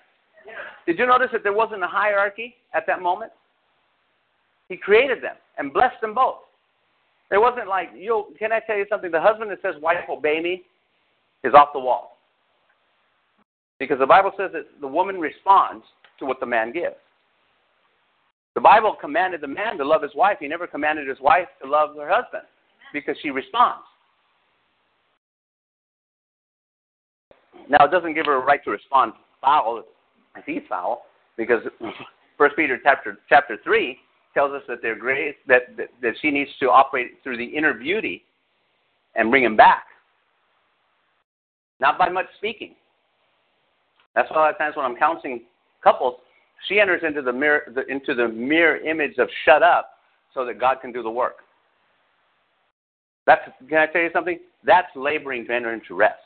Yeah. 0.46 0.52
Did 0.86 0.98
you 0.98 1.06
notice 1.06 1.28
that 1.32 1.42
there 1.42 1.52
wasn't 1.52 1.82
a 1.82 1.88
hierarchy 1.88 2.54
at 2.74 2.86
that 2.86 3.00
moment? 3.00 3.32
He 4.68 4.76
created 4.76 5.22
them 5.22 5.36
and 5.58 5.72
blessed 5.72 6.00
them 6.00 6.14
both. 6.14 6.36
There 7.30 7.40
wasn't 7.40 7.68
like, 7.68 7.90
you 7.96 8.26
can 8.38 8.52
I 8.52 8.60
tell 8.60 8.76
you 8.76 8.86
something? 8.88 9.10
The 9.10 9.20
husband 9.20 9.50
that 9.50 9.62
says, 9.62 9.74
wife, 9.80 9.98
obey 10.08 10.40
me, 10.40 10.62
is 11.42 11.54
off 11.54 11.68
the 11.72 11.80
wall. 11.80 12.18
Because 13.78 13.98
the 13.98 14.06
Bible 14.06 14.32
says 14.36 14.50
that 14.52 14.66
the 14.80 14.86
woman 14.86 15.18
responds 15.18 15.84
to 16.18 16.26
what 16.26 16.38
the 16.40 16.46
man 16.46 16.72
gives. 16.72 16.94
The 18.54 18.60
Bible 18.60 18.96
commanded 19.00 19.40
the 19.40 19.48
man 19.48 19.76
to 19.78 19.84
love 19.84 20.02
his 20.02 20.14
wife. 20.14 20.38
He 20.40 20.46
never 20.46 20.66
commanded 20.66 21.08
his 21.08 21.18
wife 21.20 21.48
to 21.62 21.68
love 21.68 21.90
her 21.96 22.08
husband 22.08 22.44
because 22.92 23.16
she 23.20 23.30
responds. 23.30 23.84
Now, 27.68 27.84
it 27.84 27.90
doesn't 27.90 28.14
give 28.14 28.26
her 28.26 28.34
a 28.34 28.44
right 28.44 28.62
to 28.64 28.70
respond 28.70 29.14
foul 29.40 29.82
if 30.36 30.44
he's 30.44 30.62
foul, 30.68 31.06
because 31.36 31.60
First 32.38 32.56
Peter 32.56 32.78
chapter 32.82 33.18
chapter 33.28 33.56
three 33.62 33.98
tells 34.34 34.52
us 34.52 34.62
that 34.68 34.78
they're 34.82 34.98
grace 34.98 35.36
that, 35.46 35.76
that 35.76 35.88
that 36.02 36.14
she 36.20 36.30
needs 36.30 36.50
to 36.60 36.70
operate 36.70 37.22
through 37.22 37.36
the 37.36 37.44
inner 37.44 37.74
beauty 37.74 38.24
and 39.14 39.30
bring 39.30 39.44
him 39.44 39.56
back, 39.56 39.84
not 41.80 41.98
by 41.98 42.08
much 42.08 42.26
speaking. 42.38 42.74
That's 44.14 44.30
why 44.30 44.36
a 44.36 44.40
lot 44.40 44.50
of 44.50 44.58
times 44.58 44.76
when 44.76 44.84
I'm 44.84 44.96
counseling 44.96 45.42
couples, 45.82 46.16
she 46.68 46.80
enters 46.80 47.02
into 47.06 47.22
the 47.22 47.32
mirror 47.32 47.62
the, 47.74 47.86
into 47.86 48.14
the 48.14 48.28
mirror 48.28 48.76
image 48.78 49.18
of 49.18 49.28
shut 49.44 49.62
up 49.62 49.90
so 50.32 50.44
that 50.44 50.58
God 50.58 50.78
can 50.80 50.92
do 50.92 51.02
the 51.02 51.10
work. 51.10 51.36
That's 53.26 53.42
can 53.68 53.78
I 53.78 53.86
tell 53.86 54.02
you 54.02 54.10
something? 54.12 54.38
That's 54.64 54.88
laboring 54.96 55.46
to 55.46 55.54
enter 55.54 55.72
into 55.72 55.94
rest. 55.94 56.18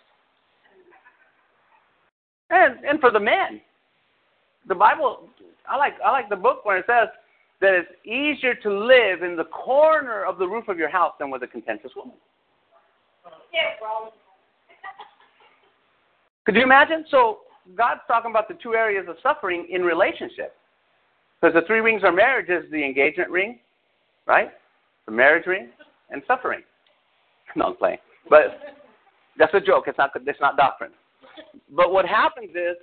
And 2.50 2.84
and 2.84 3.00
for 3.00 3.10
the 3.10 3.20
men, 3.20 3.60
the 4.66 4.74
Bible 4.74 5.28
I 5.68 5.76
like 5.76 5.94
I 6.04 6.10
like 6.10 6.28
the 6.28 6.36
book 6.36 6.64
where 6.64 6.78
it 6.78 6.86
says 6.86 7.08
that 7.60 7.74
it's 7.74 7.90
easier 8.04 8.54
to 8.54 8.70
live 8.70 9.22
in 9.22 9.36
the 9.36 9.44
corner 9.44 10.24
of 10.24 10.38
the 10.38 10.46
roof 10.46 10.68
of 10.68 10.78
your 10.78 10.88
house 10.88 11.14
than 11.18 11.30
with 11.30 11.42
a 11.42 11.46
contentious 11.46 11.90
woman. 11.96 12.14
Could 16.44 16.54
you 16.54 16.62
imagine? 16.62 17.04
So 17.10 17.40
God's 17.76 18.00
talking 18.06 18.30
about 18.30 18.48
the 18.48 18.54
two 18.62 18.74
areas 18.74 19.06
of 19.08 19.16
suffering 19.22 19.66
in 19.70 19.82
relationship. 19.82 20.54
Because 21.40 21.54
the 21.54 21.66
three 21.66 21.80
rings 21.80 22.02
of 22.04 22.14
marriage 22.14 22.48
is 22.48 22.70
the 22.70 22.84
engagement 22.84 23.30
ring, 23.30 23.58
right? 24.26 24.50
The 25.06 25.12
marriage 25.12 25.46
ring 25.46 25.68
and 26.10 26.22
suffering. 26.26 26.62
No, 27.56 27.68
I'm 27.68 27.76
playing. 27.76 27.96
But 28.28 28.76
that's 29.38 29.54
a 29.54 29.60
joke. 29.60 29.84
It's 29.86 29.96
not, 29.96 30.10
it's 30.14 30.40
not 30.40 30.58
doctrine. 30.58 30.90
But 31.74 31.92
what 31.92 32.04
happens 32.04 32.50
is 32.50 32.76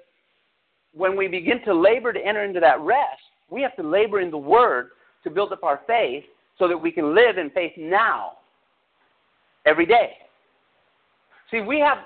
when 0.91 1.15
we 1.15 1.27
begin 1.27 1.63
to 1.65 1.73
labor 1.73 2.11
to 2.11 2.19
enter 2.19 2.43
into 2.43 2.59
that 2.61 2.79
rest, 2.79 3.21
we 3.51 3.61
have 3.61 3.75
to 3.75 3.83
labor 3.83 4.21
in 4.21 4.31
the 4.31 4.37
Word 4.37 4.89
to 5.23 5.29
build 5.29 5.51
up 5.51 5.63
our 5.63 5.81
faith 5.85 6.23
so 6.57 6.67
that 6.67 6.77
we 6.77 6.91
can 6.91 7.13
live 7.13 7.37
in 7.37 7.51
faith 7.51 7.73
now, 7.77 8.33
every 9.67 9.85
day. 9.85 10.13
See, 11.51 11.61
we 11.61 11.79
have 11.79 11.99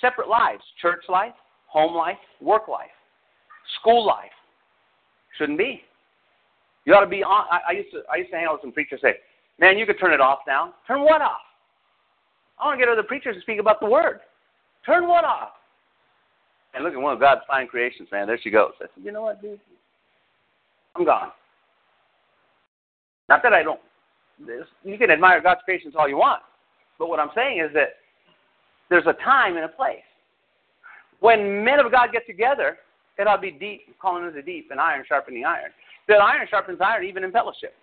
separate 0.00 0.28
lives 0.28 0.62
church 0.80 1.04
life, 1.08 1.34
home 1.66 1.94
life, 1.94 2.18
work 2.40 2.68
life, 2.68 2.90
school 3.80 4.06
life. 4.06 4.30
Shouldn't 5.38 5.58
be. 5.58 5.82
You 6.84 6.94
ought 6.94 7.00
to 7.00 7.06
be 7.06 7.22
on. 7.22 7.46
I, 7.50 7.60
I 7.68 7.72
used 7.72 7.90
to 7.92 8.02
I 8.10 8.16
used 8.16 8.30
to 8.30 8.36
hang 8.36 8.46
out 8.46 8.54
with 8.54 8.62
some 8.62 8.72
preachers 8.72 9.00
say, 9.02 9.16
"Man, 9.58 9.76
you 9.76 9.86
could 9.86 9.98
turn 9.98 10.12
it 10.12 10.20
off 10.20 10.40
now." 10.46 10.74
Turn 10.86 11.02
what 11.02 11.20
off? 11.20 11.40
I 12.58 12.66
want 12.66 12.78
to 12.78 12.84
get 12.84 12.90
other 12.90 13.02
preachers 13.02 13.34
to 13.34 13.42
speak 13.42 13.60
about 13.60 13.80
the 13.80 13.86
word. 13.86 14.20
Turn 14.86 15.06
what 15.06 15.24
off? 15.24 15.50
And 16.74 16.84
look 16.84 16.94
at 16.94 17.00
one 17.00 17.12
of 17.12 17.20
God's 17.20 17.42
fine 17.46 17.66
creations, 17.66 18.08
man. 18.12 18.26
There 18.26 18.38
she 18.42 18.50
goes. 18.50 18.72
I 18.80 18.84
said, 18.84 19.04
you 19.04 19.12
know 19.12 19.22
what, 19.22 19.42
dude? 19.42 19.60
I'm 20.94 21.04
gone. 21.04 21.32
Not 23.28 23.42
that 23.42 23.52
I 23.52 23.62
don't. 23.62 23.80
You 24.84 24.98
can 24.98 25.10
admire 25.10 25.40
God's 25.40 25.60
creations 25.64 25.94
all 25.98 26.08
you 26.08 26.16
want, 26.16 26.42
but 26.98 27.08
what 27.08 27.18
I'm 27.18 27.30
saying 27.34 27.60
is 27.60 27.72
that 27.74 27.96
there's 28.90 29.06
a 29.06 29.14
time 29.24 29.56
and 29.56 29.64
a 29.64 29.68
place. 29.68 29.96
When 31.26 31.64
men 31.64 31.80
of 31.80 31.90
God 31.90 32.10
get 32.12 32.24
together, 32.24 32.78
it 33.18 33.26
ought 33.26 33.34
to 33.34 33.42
be 33.42 33.50
deep, 33.50 33.98
calling 34.00 34.32
the 34.32 34.42
deep, 34.42 34.68
and 34.70 34.78
iron 34.78 35.04
sharpening 35.08 35.44
iron. 35.44 35.72
That 36.06 36.20
iron 36.22 36.46
sharpens 36.48 36.78
iron 36.80 37.04
even 37.04 37.24
in 37.24 37.32
fellowship. 37.32 37.74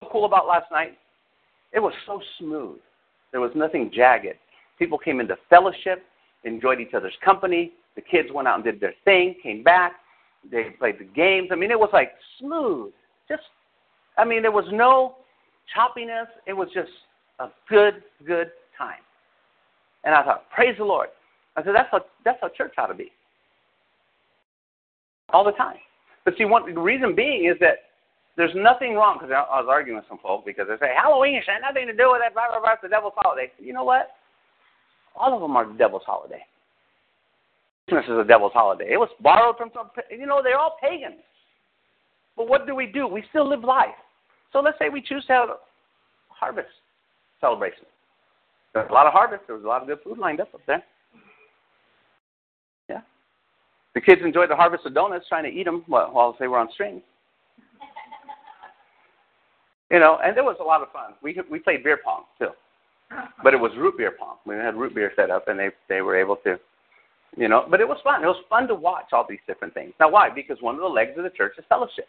What's 0.00 0.10
cool 0.10 0.24
about 0.24 0.46
last 0.46 0.72
night? 0.72 0.96
It 1.74 1.80
was 1.80 1.92
so 2.06 2.22
smooth. 2.38 2.78
There 3.32 3.42
was 3.42 3.50
nothing 3.54 3.90
jagged. 3.92 4.38
People 4.78 4.96
came 4.96 5.20
into 5.20 5.36
fellowship, 5.50 6.02
enjoyed 6.44 6.80
each 6.80 6.94
other's 6.94 7.12
company. 7.22 7.72
The 7.96 8.00
kids 8.00 8.30
went 8.32 8.48
out 8.48 8.54
and 8.54 8.64
did 8.64 8.80
their 8.80 8.94
thing, 9.04 9.34
came 9.42 9.62
back. 9.62 9.92
They 10.50 10.70
played 10.78 10.98
the 10.98 11.04
games. 11.04 11.50
I 11.52 11.54
mean, 11.54 11.70
it 11.70 11.78
was 11.78 11.90
like 11.92 12.12
smooth. 12.40 12.94
Just, 13.28 13.42
I 14.16 14.24
mean, 14.24 14.40
there 14.40 14.52
was 14.52 14.64
no 14.72 15.16
choppiness. 15.76 16.28
It 16.46 16.54
was 16.54 16.68
just 16.72 16.88
a 17.40 17.48
good, 17.68 18.02
good 18.26 18.52
time. 18.78 19.02
And 20.04 20.14
I 20.14 20.22
thought, 20.22 20.50
praise 20.50 20.76
the 20.78 20.84
Lord. 20.84 21.08
I 21.56 21.62
said, 21.62 21.74
that's 21.74 21.88
how, 21.90 22.04
that's 22.24 22.38
how 22.40 22.48
church 22.48 22.74
ought 22.78 22.88
to 22.88 22.94
be. 22.94 23.12
All 25.32 25.44
the 25.44 25.52
time. 25.52 25.76
But 26.24 26.34
see, 26.36 26.44
one, 26.44 26.72
the 26.72 26.80
reason 26.80 27.14
being 27.14 27.46
is 27.50 27.58
that 27.60 27.90
there's 28.36 28.54
nothing 28.54 28.94
wrong, 28.94 29.18
because 29.18 29.30
I, 29.30 29.40
I 29.40 29.60
was 29.60 29.68
arguing 29.70 29.96
with 29.96 30.08
some 30.08 30.18
folk 30.18 30.44
because 30.44 30.66
they 30.68 30.76
say, 30.84 30.92
Halloween 30.96 31.36
has 31.36 31.44
nothing 31.62 31.86
to 31.86 31.94
do 31.94 32.10
with 32.10 32.20
that, 32.22 32.34
blah, 32.34 32.50
blah, 32.50 32.60
blah, 32.60 32.72
it's 32.72 32.82
the 32.82 32.88
devil's 32.88 33.12
holiday. 33.16 33.52
You 33.58 33.72
know 33.72 33.84
what? 33.84 34.10
All 35.14 35.32
of 35.32 35.40
them 35.40 35.56
are 35.56 35.66
the 35.66 35.78
devil's 35.78 36.02
holiday. 36.04 36.42
Christmas 37.88 38.10
is 38.10 38.18
a 38.18 38.26
devil's 38.26 38.52
holiday. 38.52 38.86
It 38.90 38.96
was 38.96 39.10
borrowed 39.20 39.56
from 39.56 39.70
some, 39.74 39.90
you 40.10 40.26
know, 40.26 40.40
they're 40.42 40.58
all 40.58 40.76
pagans. 40.82 41.22
But 42.36 42.48
what 42.48 42.66
do 42.66 42.74
we 42.74 42.86
do? 42.86 43.06
We 43.06 43.22
still 43.30 43.48
live 43.48 43.62
life. 43.62 43.94
So 44.52 44.60
let's 44.60 44.78
say 44.78 44.88
we 44.88 45.02
choose 45.02 45.24
to 45.26 45.32
have 45.32 45.48
a 45.50 45.56
harvest 46.28 46.68
celebration. 47.40 47.84
There's 48.72 48.90
a 48.90 48.92
lot 48.92 49.06
of 49.06 49.12
harvest. 49.12 49.42
There 49.46 49.54
was 49.54 49.64
a 49.64 49.68
lot 49.68 49.82
of 49.82 49.88
good 49.88 49.98
food 50.02 50.18
lined 50.18 50.40
up 50.40 50.52
up 50.54 50.62
there. 50.66 50.82
Yeah. 52.88 53.02
The 53.94 54.00
kids 54.00 54.22
enjoyed 54.24 54.50
the 54.50 54.56
harvest 54.56 54.86
of 54.86 54.94
donuts, 54.94 55.26
trying 55.28 55.44
to 55.44 55.50
eat 55.50 55.64
them 55.64 55.84
while 55.86 56.36
they 56.38 56.48
were 56.48 56.58
on 56.58 56.68
strings. 56.72 57.02
You 59.90 60.00
know, 60.00 60.18
and 60.24 60.36
there 60.36 60.44
was 60.44 60.56
a 60.60 60.64
lot 60.64 60.82
of 60.82 60.90
fun. 60.92 61.14
We 61.22 61.36
we 61.50 61.60
played 61.60 61.84
beer 61.84 62.00
pong 62.04 62.24
too, 62.38 62.48
but 63.44 63.54
it 63.54 63.58
was 63.58 63.70
root 63.76 63.96
beer 63.96 64.12
pong. 64.18 64.36
We 64.44 64.56
had 64.56 64.74
root 64.74 64.94
beer 64.94 65.12
set 65.14 65.30
up, 65.30 65.46
and 65.46 65.58
they 65.58 65.68
they 65.88 66.00
were 66.00 66.18
able 66.18 66.36
to, 66.36 66.58
you 67.36 67.48
know. 67.48 67.66
But 67.70 67.80
it 67.80 67.86
was 67.86 67.98
fun. 68.02 68.24
It 68.24 68.26
was 68.26 68.42
fun 68.50 68.66
to 68.68 68.74
watch 68.74 69.12
all 69.12 69.26
these 69.28 69.38
different 69.46 69.74
things. 69.74 69.92
Now, 70.00 70.10
why? 70.10 70.30
Because 70.30 70.56
one 70.60 70.74
of 70.74 70.80
the 70.80 70.88
legs 70.88 71.12
of 71.16 71.22
the 71.22 71.30
church 71.30 71.52
is 71.58 71.64
fellowship. 71.68 72.08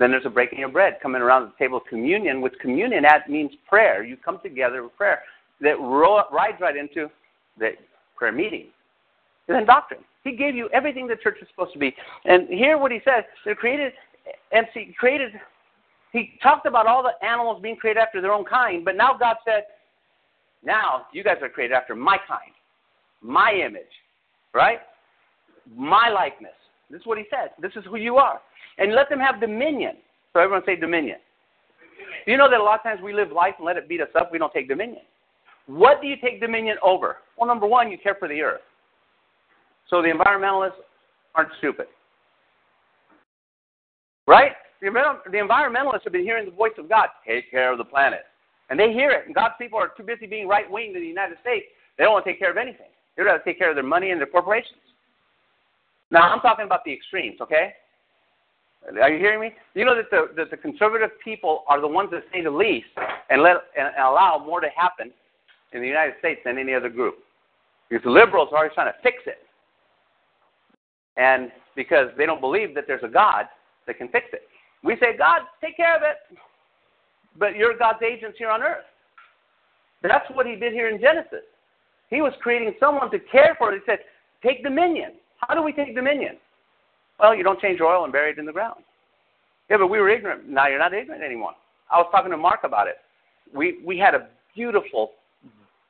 Then 0.00 0.10
there's 0.10 0.26
a 0.26 0.30
breaking 0.30 0.64
of 0.64 0.72
bread, 0.72 0.98
coming 1.02 1.22
around 1.22 1.44
the 1.44 1.52
table 1.58 1.78
of 1.78 1.84
communion, 1.84 2.40
which 2.40 2.54
communion 2.60 3.02
that 3.02 3.28
means 3.28 3.50
prayer. 3.68 4.02
You 4.02 4.16
come 4.16 4.40
together 4.42 4.82
with 4.82 4.96
prayer. 4.96 5.22
That 5.60 5.76
rides 5.78 6.60
right 6.60 6.76
into 6.76 7.10
that 7.58 7.72
prayer 8.16 8.32
meetings. 8.32 8.72
Then 9.48 9.66
doctrine. 9.66 10.00
He 10.24 10.36
gave 10.36 10.54
you 10.54 10.68
everything 10.72 11.06
the 11.08 11.16
church 11.16 11.38
is 11.40 11.48
supposed 11.48 11.72
to 11.72 11.78
be. 11.78 11.94
And 12.24 12.48
here 12.48 12.78
what 12.78 12.92
he 12.92 13.00
says, 13.04 13.24
they 13.44 13.54
created 13.54 13.92
and 14.52 14.66
see 14.74 14.94
created 14.98 15.32
he 16.12 16.38
talked 16.42 16.66
about 16.66 16.86
all 16.86 17.02
the 17.02 17.26
animals 17.26 17.60
being 17.62 17.76
created 17.76 18.00
after 18.00 18.20
their 18.20 18.32
own 18.32 18.44
kind, 18.44 18.84
but 18.84 18.96
now 18.96 19.16
God 19.18 19.36
said, 19.44 19.64
Now 20.64 21.06
you 21.12 21.22
guys 21.22 21.36
are 21.42 21.48
created 21.48 21.74
after 21.74 21.94
my 21.94 22.16
kind, 22.26 22.52
my 23.20 23.52
image, 23.52 23.82
right? 24.54 24.78
My 25.74 26.08
likeness. 26.08 26.52
This 26.90 27.00
is 27.00 27.06
what 27.06 27.18
he 27.18 27.24
said. 27.30 27.50
This 27.60 27.72
is 27.76 27.84
who 27.88 27.96
you 27.96 28.16
are. 28.16 28.40
And 28.78 28.94
let 28.94 29.10
them 29.10 29.20
have 29.20 29.40
dominion. 29.40 29.96
So 30.32 30.40
everyone 30.40 30.62
say 30.64 30.76
dominion. 30.76 31.18
You 32.26 32.36
know 32.36 32.48
that 32.48 32.58
a 32.58 32.62
lot 32.62 32.80
of 32.80 32.82
times 32.82 33.00
we 33.02 33.12
live 33.12 33.30
life 33.30 33.54
and 33.58 33.66
let 33.66 33.76
it 33.76 33.88
beat 33.88 34.00
us 34.00 34.08
up? 34.18 34.32
We 34.32 34.38
don't 34.38 34.52
take 34.52 34.68
dominion. 34.68 35.02
What 35.66 36.00
do 36.00 36.06
you 36.06 36.16
take 36.16 36.40
dominion 36.40 36.76
over? 36.82 37.18
Well, 37.36 37.46
number 37.46 37.66
one, 37.66 37.90
you 37.90 37.98
care 37.98 38.14
for 38.14 38.28
the 38.28 38.40
earth. 38.40 38.62
So 39.90 40.02
the 40.02 40.08
environmentalists 40.08 40.80
aren't 41.34 41.50
stupid. 41.58 41.86
Right? 44.26 44.52
The, 44.80 44.88
environmentalists 44.88 46.04
have 46.04 46.12
been 46.12 46.22
hearing 46.22 46.44
the 46.44 46.52
voice 46.52 46.72
of 46.78 46.88
God 46.88 47.08
take 47.26 47.50
care 47.50 47.72
of 47.72 47.78
the 47.78 47.84
planet. 47.84 48.20
And 48.70 48.78
they 48.78 48.92
hear 48.92 49.10
it. 49.10 49.26
And 49.26 49.34
God's 49.34 49.54
people 49.58 49.78
are 49.78 49.90
too 49.96 50.02
busy 50.02 50.26
being 50.26 50.46
right 50.46 50.70
winged 50.70 50.94
in 50.94 51.02
the 51.02 51.08
United 51.08 51.38
States. 51.40 51.66
They 51.96 52.04
don't 52.04 52.12
want 52.12 52.24
to 52.26 52.30
take 52.30 52.38
care 52.38 52.50
of 52.50 52.56
anything. 52.56 52.86
They'd 53.16 53.24
rather 53.24 53.42
take 53.44 53.58
care 53.58 53.70
of 53.70 53.76
their 53.76 53.84
money 53.84 54.10
and 54.10 54.20
their 54.20 54.28
corporations. 54.28 54.78
Now, 56.10 56.32
I'm 56.32 56.40
talking 56.40 56.64
about 56.64 56.84
the 56.84 56.92
extremes, 56.92 57.40
okay? 57.40 57.72
Are 59.02 59.10
you 59.10 59.18
hearing 59.18 59.40
me? 59.40 59.50
You 59.74 59.84
know 59.84 59.96
that 59.96 60.10
the, 60.10 60.28
that 60.36 60.50
the 60.50 60.56
conservative 60.56 61.10
people 61.22 61.64
are 61.68 61.80
the 61.80 61.88
ones 61.88 62.10
that 62.12 62.22
say 62.32 62.42
the 62.42 62.50
least 62.50 62.86
and, 63.28 63.42
let, 63.42 63.56
and 63.76 63.88
allow 63.98 64.42
more 64.44 64.60
to 64.60 64.68
happen 64.74 65.10
in 65.72 65.80
the 65.80 65.86
United 65.86 66.14
States 66.20 66.40
than 66.44 66.58
any 66.58 66.74
other 66.74 66.88
group. 66.88 67.16
Because 67.88 68.04
the 68.04 68.10
liberals 68.10 68.48
are 68.52 68.58
always 68.58 68.72
trying 68.74 68.92
to 68.92 68.98
fix 69.02 69.16
it. 69.26 69.38
And 71.18 71.50
because 71.76 72.08
they 72.16 72.24
don't 72.24 72.40
believe 72.40 72.74
that 72.74 72.84
there's 72.86 73.02
a 73.02 73.08
God 73.08 73.46
that 73.86 73.98
can 73.98 74.08
fix 74.08 74.26
it. 74.32 74.42
We 74.82 74.96
say, 75.00 75.16
God, 75.16 75.42
take 75.60 75.76
care 75.76 75.94
of 75.96 76.02
it. 76.02 76.38
But 77.38 77.56
you're 77.56 77.76
God's 77.76 78.02
agents 78.02 78.38
here 78.38 78.50
on 78.50 78.62
earth. 78.62 78.84
That's 80.02 80.28
what 80.32 80.46
he 80.46 80.56
did 80.56 80.72
here 80.72 80.88
in 80.88 81.00
Genesis. 81.00 81.44
He 82.08 82.22
was 82.22 82.32
creating 82.40 82.72
someone 82.80 83.10
to 83.10 83.18
care 83.18 83.54
for 83.58 83.72
it. 83.72 83.82
He 83.84 83.90
said, 83.90 83.98
take 84.42 84.62
dominion. 84.62 85.12
How 85.40 85.54
do 85.54 85.62
we 85.62 85.72
take 85.72 85.94
dominion? 85.94 86.36
Well, 87.20 87.34
you 87.34 87.42
don't 87.42 87.60
change 87.60 87.80
oil 87.80 88.04
and 88.04 88.12
bury 88.12 88.30
it 88.30 88.38
in 88.38 88.46
the 88.46 88.52
ground. 88.52 88.82
Yeah, 89.68 89.76
but 89.76 89.88
we 89.88 89.98
were 89.98 90.08
ignorant. 90.08 90.48
Now 90.48 90.68
you're 90.68 90.78
not 90.78 90.94
ignorant 90.94 91.22
anymore. 91.22 91.52
I 91.90 91.98
was 91.98 92.06
talking 92.10 92.30
to 92.30 92.36
Mark 92.36 92.60
about 92.64 92.86
it. 92.86 92.96
We 93.54 93.80
we 93.84 93.98
had 93.98 94.14
a 94.14 94.28
beautiful, 94.54 95.12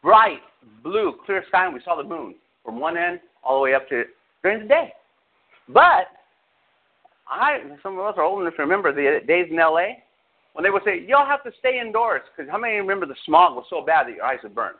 bright 0.02 0.40
blue, 0.82 1.14
clear 1.26 1.44
sky, 1.48 1.66
and 1.66 1.74
we 1.74 1.80
saw 1.84 1.96
the 1.96 2.02
moon 2.02 2.34
from 2.64 2.80
one 2.80 2.96
end 2.96 3.20
all 3.42 3.56
the 3.56 3.62
way 3.62 3.74
up 3.74 3.88
to 3.88 4.04
during 4.42 4.60
the 4.60 4.68
day. 4.68 4.92
But 5.68 6.08
I, 7.28 7.60
some 7.82 7.98
of 7.98 8.06
us 8.06 8.14
are 8.16 8.24
old 8.24 8.40
enough 8.40 8.56
to 8.56 8.62
remember 8.62 8.92
the 8.92 9.24
days 9.26 9.46
in 9.50 9.58
L.A. 9.58 10.02
when 10.54 10.64
they 10.64 10.70
would 10.70 10.82
say, 10.84 11.04
"Y'all 11.06 11.26
have 11.26 11.42
to 11.44 11.52
stay 11.58 11.78
indoors," 11.80 12.22
because 12.34 12.50
how 12.50 12.58
many 12.58 12.76
remember 12.76 13.06
the 13.06 13.16
smog 13.26 13.54
was 13.54 13.66
so 13.68 13.82
bad 13.84 14.06
that 14.06 14.14
your 14.14 14.24
eyes 14.24 14.38
would 14.42 14.54
burn, 14.54 14.74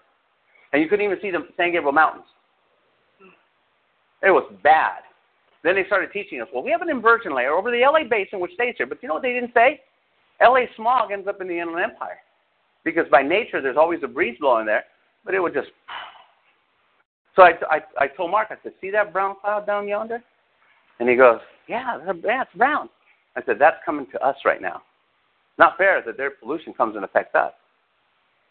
and 0.73 0.83
you 0.83 0.89
couldn't 0.89 1.05
even 1.05 1.19
see 1.21 1.31
the 1.31 1.47
San 1.57 1.73
Gabriel 1.73 1.93
Mountains. 1.93 2.25
It 4.23 4.31
was 4.31 4.51
bad. 4.63 5.03
Then 5.63 5.75
they 5.75 5.85
started 5.87 6.11
teaching 6.13 6.41
us, 6.41 6.49
well, 6.53 6.63
we 6.63 6.71
have 6.71 6.83
an 6.83 6.91
inversion 6.91 7.35
layer 7.35 7.53
over 7.53 7.71
the 7.71 7.81
LA 7.81 8.09
basin, 8.09 8.41
which 8.41 8.53
stays 8.55 8.75
here. 8.77 8.87
But 8.87 9.03
you 9.03 9.09
know 9.09 9.15
what 9.15 9.23
they 9.23 9.33
didn't 9.33 9.55
say? 9.55 9.81
LA 10.41 10.63
smog 10.77 11.11
ends 11.11 11.29
up 11.29 11.41
in 11.41 11.49
the 11.49 11.59
Inland 11.59 11.93
Empire. 11.93 12.19
Because 12.85 13.07
by 13.11 13.23
nature, 13.23 13.61
there's 13.61 13.77
always 13.77 14.01
a 14.03 14.09
breeze 14.09 14.37
blowing 14.41 14.67
there, 14.67 14.85
but 15.25 15.35
it 15.35 15.41
would 15.41 15.53
just. 15.53 15.69
So 17.35 17.43
I, 17.43 17.53
I, 17.71 17.81
I 17.99 18.07
told 18.09 18.31
Mark, 18.31 18.49
I 18.51 18.57
said, 18.63 18.73
see 18.81 18.91
that 18.91 19.13
brown 19.13 19.37
cloud 19.41 19.67
down 19.67 19.87
yonder? 19.87 20.23
And 21.01 21.09
he 21.09 21.17
goes, 21.17 21.41
yeah, 21.69 21.99
yeah, 22.25 22.43
it's 22.43 22.51
brown. 22.57 22.89
I 23.37 23.43
said, 23.45 23.57
that's 23.59 23.77
coming 23.85 24.07
to 24.13 24.21
us 24.21 24.37
right 24.45 24.61
now. 24.61 24.83
Not 25.59 25.77
fair 25.77 26.03
that 26.05 26.17
their 26.17 26.31
pollution 26.31 26.73
comes 26.73 26.97
and 26.97 27.05
affects 27.05 27.35
us. 27.35 27.53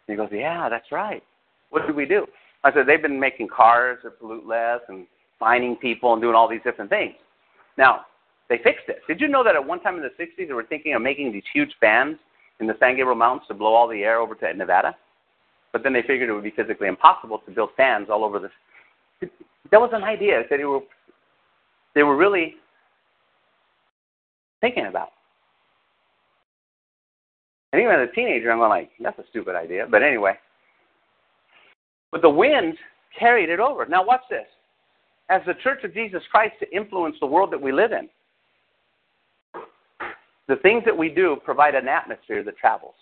And 0.07 0.13
he 0.13 0.17
goes, 0.17 0.29
yeah, 0.31 0.69
that's 0.69 0.91
right. 0.91 1.23
What 1.69 1.86
did 1.86 1.95
we 1.95 2.05
do? 2.05 2.25
I 2.63 2.73
said, 2.73 2.86
they've 2.88 3.01
been 3.01 3.19
making 3.19 3.49
cars 3.49 3.99
that 4.03 4.19
pollute 4.19 4.47
less 4.47 4.79
and 4.88 5.05
finding 5.39 5.75
people 5.75 6.13
and 6.13 6.21
doing 6.21 6.36
all 6.36 6.49
these 6.49 6.62
different 6.63 6.89
things. 6.89 7.15
Now, 7.77 8.05
they 8.49 8.57
fixed 8.57 8.88
it. 8.88 9.01
Did 9.07 9.19
you 9.19 9.27
know 9.27 9.43
that 9.43 9.55
at 9.55 9.65
one 9.65 9.81
time 9.81 9.95
in 9.95 10.01
the 10.01 10.23
60s 10.23 10.47
they 10.47 10.53
were 10.53 10.63
thinking 10.63 10.93
of 10.93 11.01
making 11.01 11.31
these 11.31 11.43
huge 11.53 11.71
fans 11.79 12.17
in 12.60 12.67
the 12.67 12.73
San 12.79 12.95
Gabriel 12.95 13.15
Mountains 13.15 13.47
to 13.49 13.53
blow 13.53 13.73
all 13.73 13.88
the 13.88 14.03
air 14.03 14.19
over 14.19 14.36
to 14.36 14.53
Nevada? 14.53 14.95
But 15.73 15.83
then 15.83 15.93
they 15.93 16.01
figured 16.01 16.29
it 16.29 16.33
would 16.33 16.43
be 16.43 16.51
physically 16.51 16.88
impossible 16.88 17.39
to 17.39 17.51
build 17.51 17.69
fans 17.75 18.07
all 18.10 18.23
over 18.23 18.39
the. 18.39 18.49
That 19.71 19.81
was 19.81 19.91
an 19.93 20.03
idea 20.03 20.43
they 20.49 20.63
were, 20.63 20.79
they 21.97 22.03
were 22.03 22.15
really 22.15 22.53
thinking 24.62 24.86
about. 24.86 25.10
And 27.73 27.81
even 27.81 27.95
as 27.95 28.07
a 28.07 28.15
teenager, 28.15 28.51
I'm 28.51 28.60
going 28.60 28.69
like, 28.69 28.91
that's 28.99 29.17
a 29.17 29.23
stupid 29.31 29.55
idea. 29.55 29.88
But 29.89 30.03
anyway. 30.03 30.33
But 32.12 32.21
the 32.21 32.29
wind 32.29 32.77
carried 33.17 33.49
it 33.49 33.60
over. 33.60 33.88
Now 33.88 34.05
watch 34.05 34.21
this 34.29 34.45
as 35.29 35.41
the 35.47 35.55
Church 35.63 35.83
of 35.83 35.93
Jesus 35.93 36.21
Christ 36.29 36.53
to 36.60 36.71
influence 36.75 37.15
the 37.19 37.25
world 37.25 37.51
that 37.51 37.62
we 37.62 37.71
live 37.71 37.91
in. 37.91 38.07
The 40.47 40.57
things 40.57 40.83
that 40.86 40.95
we 40.95 41.10
do 41.10 41.38
provide 41.43 41.73
an 41.73 41.88
atmosphere 41.88 42.43
that 42.43 42.57
travels. 42.57 42.93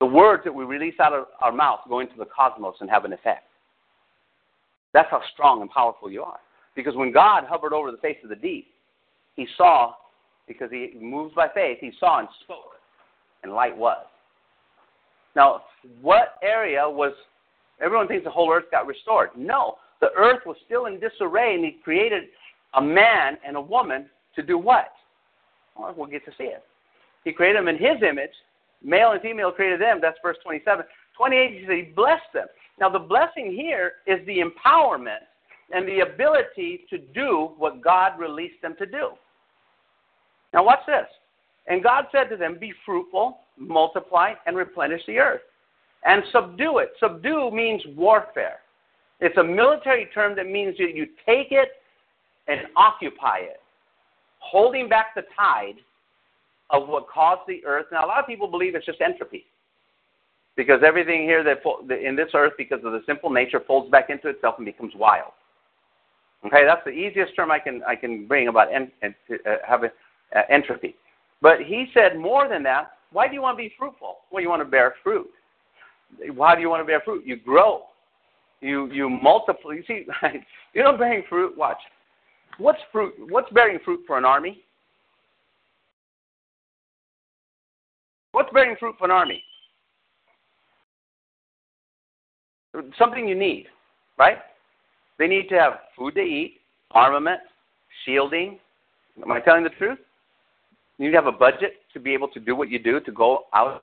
The 0.00 0.06
words 0.06 0.44
that 0.44 0.54
we 0.54 0.64
release 0.64 0.94
out 1.00 1.14
of 1.14 1.28
our 1.40 1.50
mouth 1.50 1.80
go 1.88 2.00
into 2.00 2.16
the 2.18 2.26
cosmos 2.26 2.74
and 2.80 2.90
have 2.90 3.06
an 3.06 3.14
effect. 3.14 3.46
That's 4.92 5.10
how 5.10 5.22
strong 5.32 5.62
and 5.62 5.70
powerful 5.70 6.10
you 6.10 6.22
are. 6.22 6.38
Because 6.74 6.94
when 6.96 7.12
God 7.12 7.44
hovered 7.44 7.72
over 7.72 7.90
the 7.90 7.98
face 7.98 8.16
of 8.22 8.30
the 8.30 8.36
deep, 8.36 8.68
he 9.34 9.46
saw, 9.56 9.94
because 10.48 10.70
he 10.70 10.92
moves 11.00 11.34
by 11.34 11.48
faith, 11.54 11.78
he 11.80 11.92
saw 11.98 12.20
and 12.20 12.28
spoke, 12.44 12.76
and 13.42 13.52
light 13.52 13.76
was. 13.76 14.04
Now, 15.34 15.62
what 16.00 16.34
area 16.42 16.88
was, 16.88 17.12
everyone 17.80 18.08
thinks 18.08 18.24
the 18.24 18.30
whole 18.30 18.50
earth 18.52 18.70
got 18.70 18.86
restored. 18.86 19.30
No, 19.36 19.76
the 20.00 20.10
earth 20.16 20.40
was 20.46 20.56
still 20.66 20.86
in 20.86 21.00
disarray, 21.00 21.54
and 21.54 21.64
he 21.64 21.78
created 21.82 22.24
a 22.74 22.82
man 22.82 23.38
and 23.46 23.56
a 23.56 23.60
woman 23.60 24.06
to 24.36 24.42
do 24.42 24.58
what? 24.58 24.92
Well, 25.78 25.94
we'll 25.96 26.08
get 26.08 26.24
to 26.26 26.32
see 26.36 26.44
it. 26.44 26.64
He 27.24 27.32
created 27.32 27.58
them 27.58 27.68
in 27.68 27.76
his 27.76 28.02
image. 28.06 28.30
Male 28.82 29.12
and 29.12 29.22
female 29.22 29.52
created 29.52 29.80
them. 29.80 29.98
That's 30.02 30.18
verse 30.22 30.36
27. 30.42 30.84
28, 31.16 31.52
he 31.52 31.66
said 31.66 31.76
he 31.76 31.82
blessed 31.94 32.22
them. 32.34 32.46
Now, 32.80 32.88
the 32.88 32.98
blessing 32.98 33.52
here 33.52 33.92
is 34.06 34.24
the 34.26 34.38
empowerment 34.38 35.24
and 35.72 35.88
the 35.88 36.00
ability 36.00 36.84
to 36.90 36.98
do 36.98 37.50
what 37.56 37.82
God 37.82 38.18
released 38.18 38.60
them 38.62 38.74
to 38.78 38.86
do. 38.86 39.10
Now, 40.52 40.64
watch 40.64 40.80
this. 40.86 41.06
And 41.66 41.82
God 41.82 42.06
said 42.12 42.28
to 42.30 42.36
them, 42.36 42.58
Be 42.60 42.72
fruitful, 42.84 43.38
multiply, 43.56 44.34
and 44.46 44.56
replenish 44.56 45.02
the 45.06 45.18
earth, 45.18 45.42
and 46.04 46.22
subdue 46.32 46.78
it. 46.78 46.92
Subdue 47.00 47.50
means 47.50 47.82
warfare. 47.96 48.58
It's 49.20 49.36
a 49.38 49.44
military 49.44 50.08
term 50.12 50.34
that 50.36 50.46
means 50.46 50.76
that 50.78 50.94
you 50.94 51.06
take 51.24 51.52
it 51.52 51.68
and 52.48 52.60
occupy 52.76 53.38
it, 53.38 53.60
holding 54.40 54.88
back 54.88 55.14
the 55.14 55.22
tide 55.36 55.76
of 56.70 56.88
what 56.88 57.08
caused 57.08 57.42
the 57.46 57.64
earth. 57.64 57.86
Now, 57.92 58.04
a 58.04 58.08
lot 58.08 58.18
of 58.18 58.26
people 58.26 58.48
believe 58.48 58.74
it's 58.74 58.86
just 58.86 59.00
entropy. 59.00 59.46
Because 60.56 60.80
everything 60.84 61.22
here 61.22 61.42
that 61.44 61.62
in 61.96 62.16
this 62.16 62.28
earth, 62.34 62.52
because 62.58 62.80
of 62.84 62.92
the 62.92 63.00
simple 63.06 63.30
nature, 63.30 63.60
folds 63.66 63.90
back 63.90 64.10
into 64.10 64.28
itself 64.28 64.56
and 64.58 64.66
becomes 64.66 64.92
wild. 64.94 65.32
Okay, 66.46 66.64
that's 66.66 66.84
the 66.84 66.90
easiest 66.90 67.36
term 67.36 67.50
I 67.50 67.58
can 67.58 67.82
I 67.86 67.94
can 67.94 68.26
bring 68.26 68.48
about 68.48 68.72
en, 68.72 68.90
en, 69.02 69.14
uh, 69.30 69.56
have 69.66 69.84
a, 69.84 69.92
uh, 70.36 70.42
entropy. 70.50 70.96
But 71.40 71.60
he 71.60 71.86
said 71.94 72.18
more 72.18 72.48
than 72.48 72.62
that. 72.64 72.92
Why 73.12 73.28
do 73.28 73.34
you 73.34 73.42
want 73.42 73.58
to 73.58 73.62
be 73.62 73.72
fruitful? 73.78 74.18
Well, 74.30 74.42
you 74.42 74.48
want 74.48 74.62
to 74.62 74.68
bear 74.68 74.94
fruit. 75.02 75.28
Why 76.34 76.54
do 76.54 76.60
you 76.60 76.68
want 76.68 76.80
to 76.80 76.86
bear 76.86 77.00
fruit? 77.00 77.24
You 77.24 77.36
grow. 77.36 77.82
You 78.60 78.90
you 78.92 79.08
multiply. 79.08 79.74
You 79.74 79.84
see, 79.86 80.06
you 80.74 80.82
know, 80.82 80.96
bearing 80.96 81.22
fruit. 81.28 81.56
Watch. 81.56 81.78
What's 82.58 82.80
fruit? 82.90 83.14
What's 83.28 83.50
bearing 83.52 83.78
fruit 83.84 84.00
for 84.06 84.18
an 84.18 84.24
army? 84.24 84.62
What's 88.32 88.50
bearing 88.52 88.76
fruit 88.80 88.94
for 88.98 89.04
an 89.04 89.10
army? 89.10 89.42
Something 92.98 93.28
you 93.28 93.34
need, 93.34 93.66
right? 94.18 94.38
They 95.18 95.26
need 95.26 95.48
to 95.48 95.54
have 95.56 95.74
food 95.96 96.14
to 96.14 96.20
eat, 96.20 96.60
armament, 96.90 97.40
shielding. 98.04 98.58
Am 99.22 99.30
I 99.30 99.40
telling 99.40 99.64
the 99.64 99.70
truth? 99.70 99.98
You 100.98 101.06
need 101.06 101.12
to 101.12 101.18
have 101.18 101.26
a 101.26 101.32
budget 101.32 101.74
to 101.92 102.00
be 102.00 102.14
able 102.14 102.28
to 102.28 102.40
do 102.40 102.56
what 102.56 102.70
you 102.70 102.78
do 102.78 103.00
to 103.00 103.12
go 103.12 103.44
out 103.54 103.82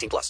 18 0.00 0.08
plus. 0.08 0.28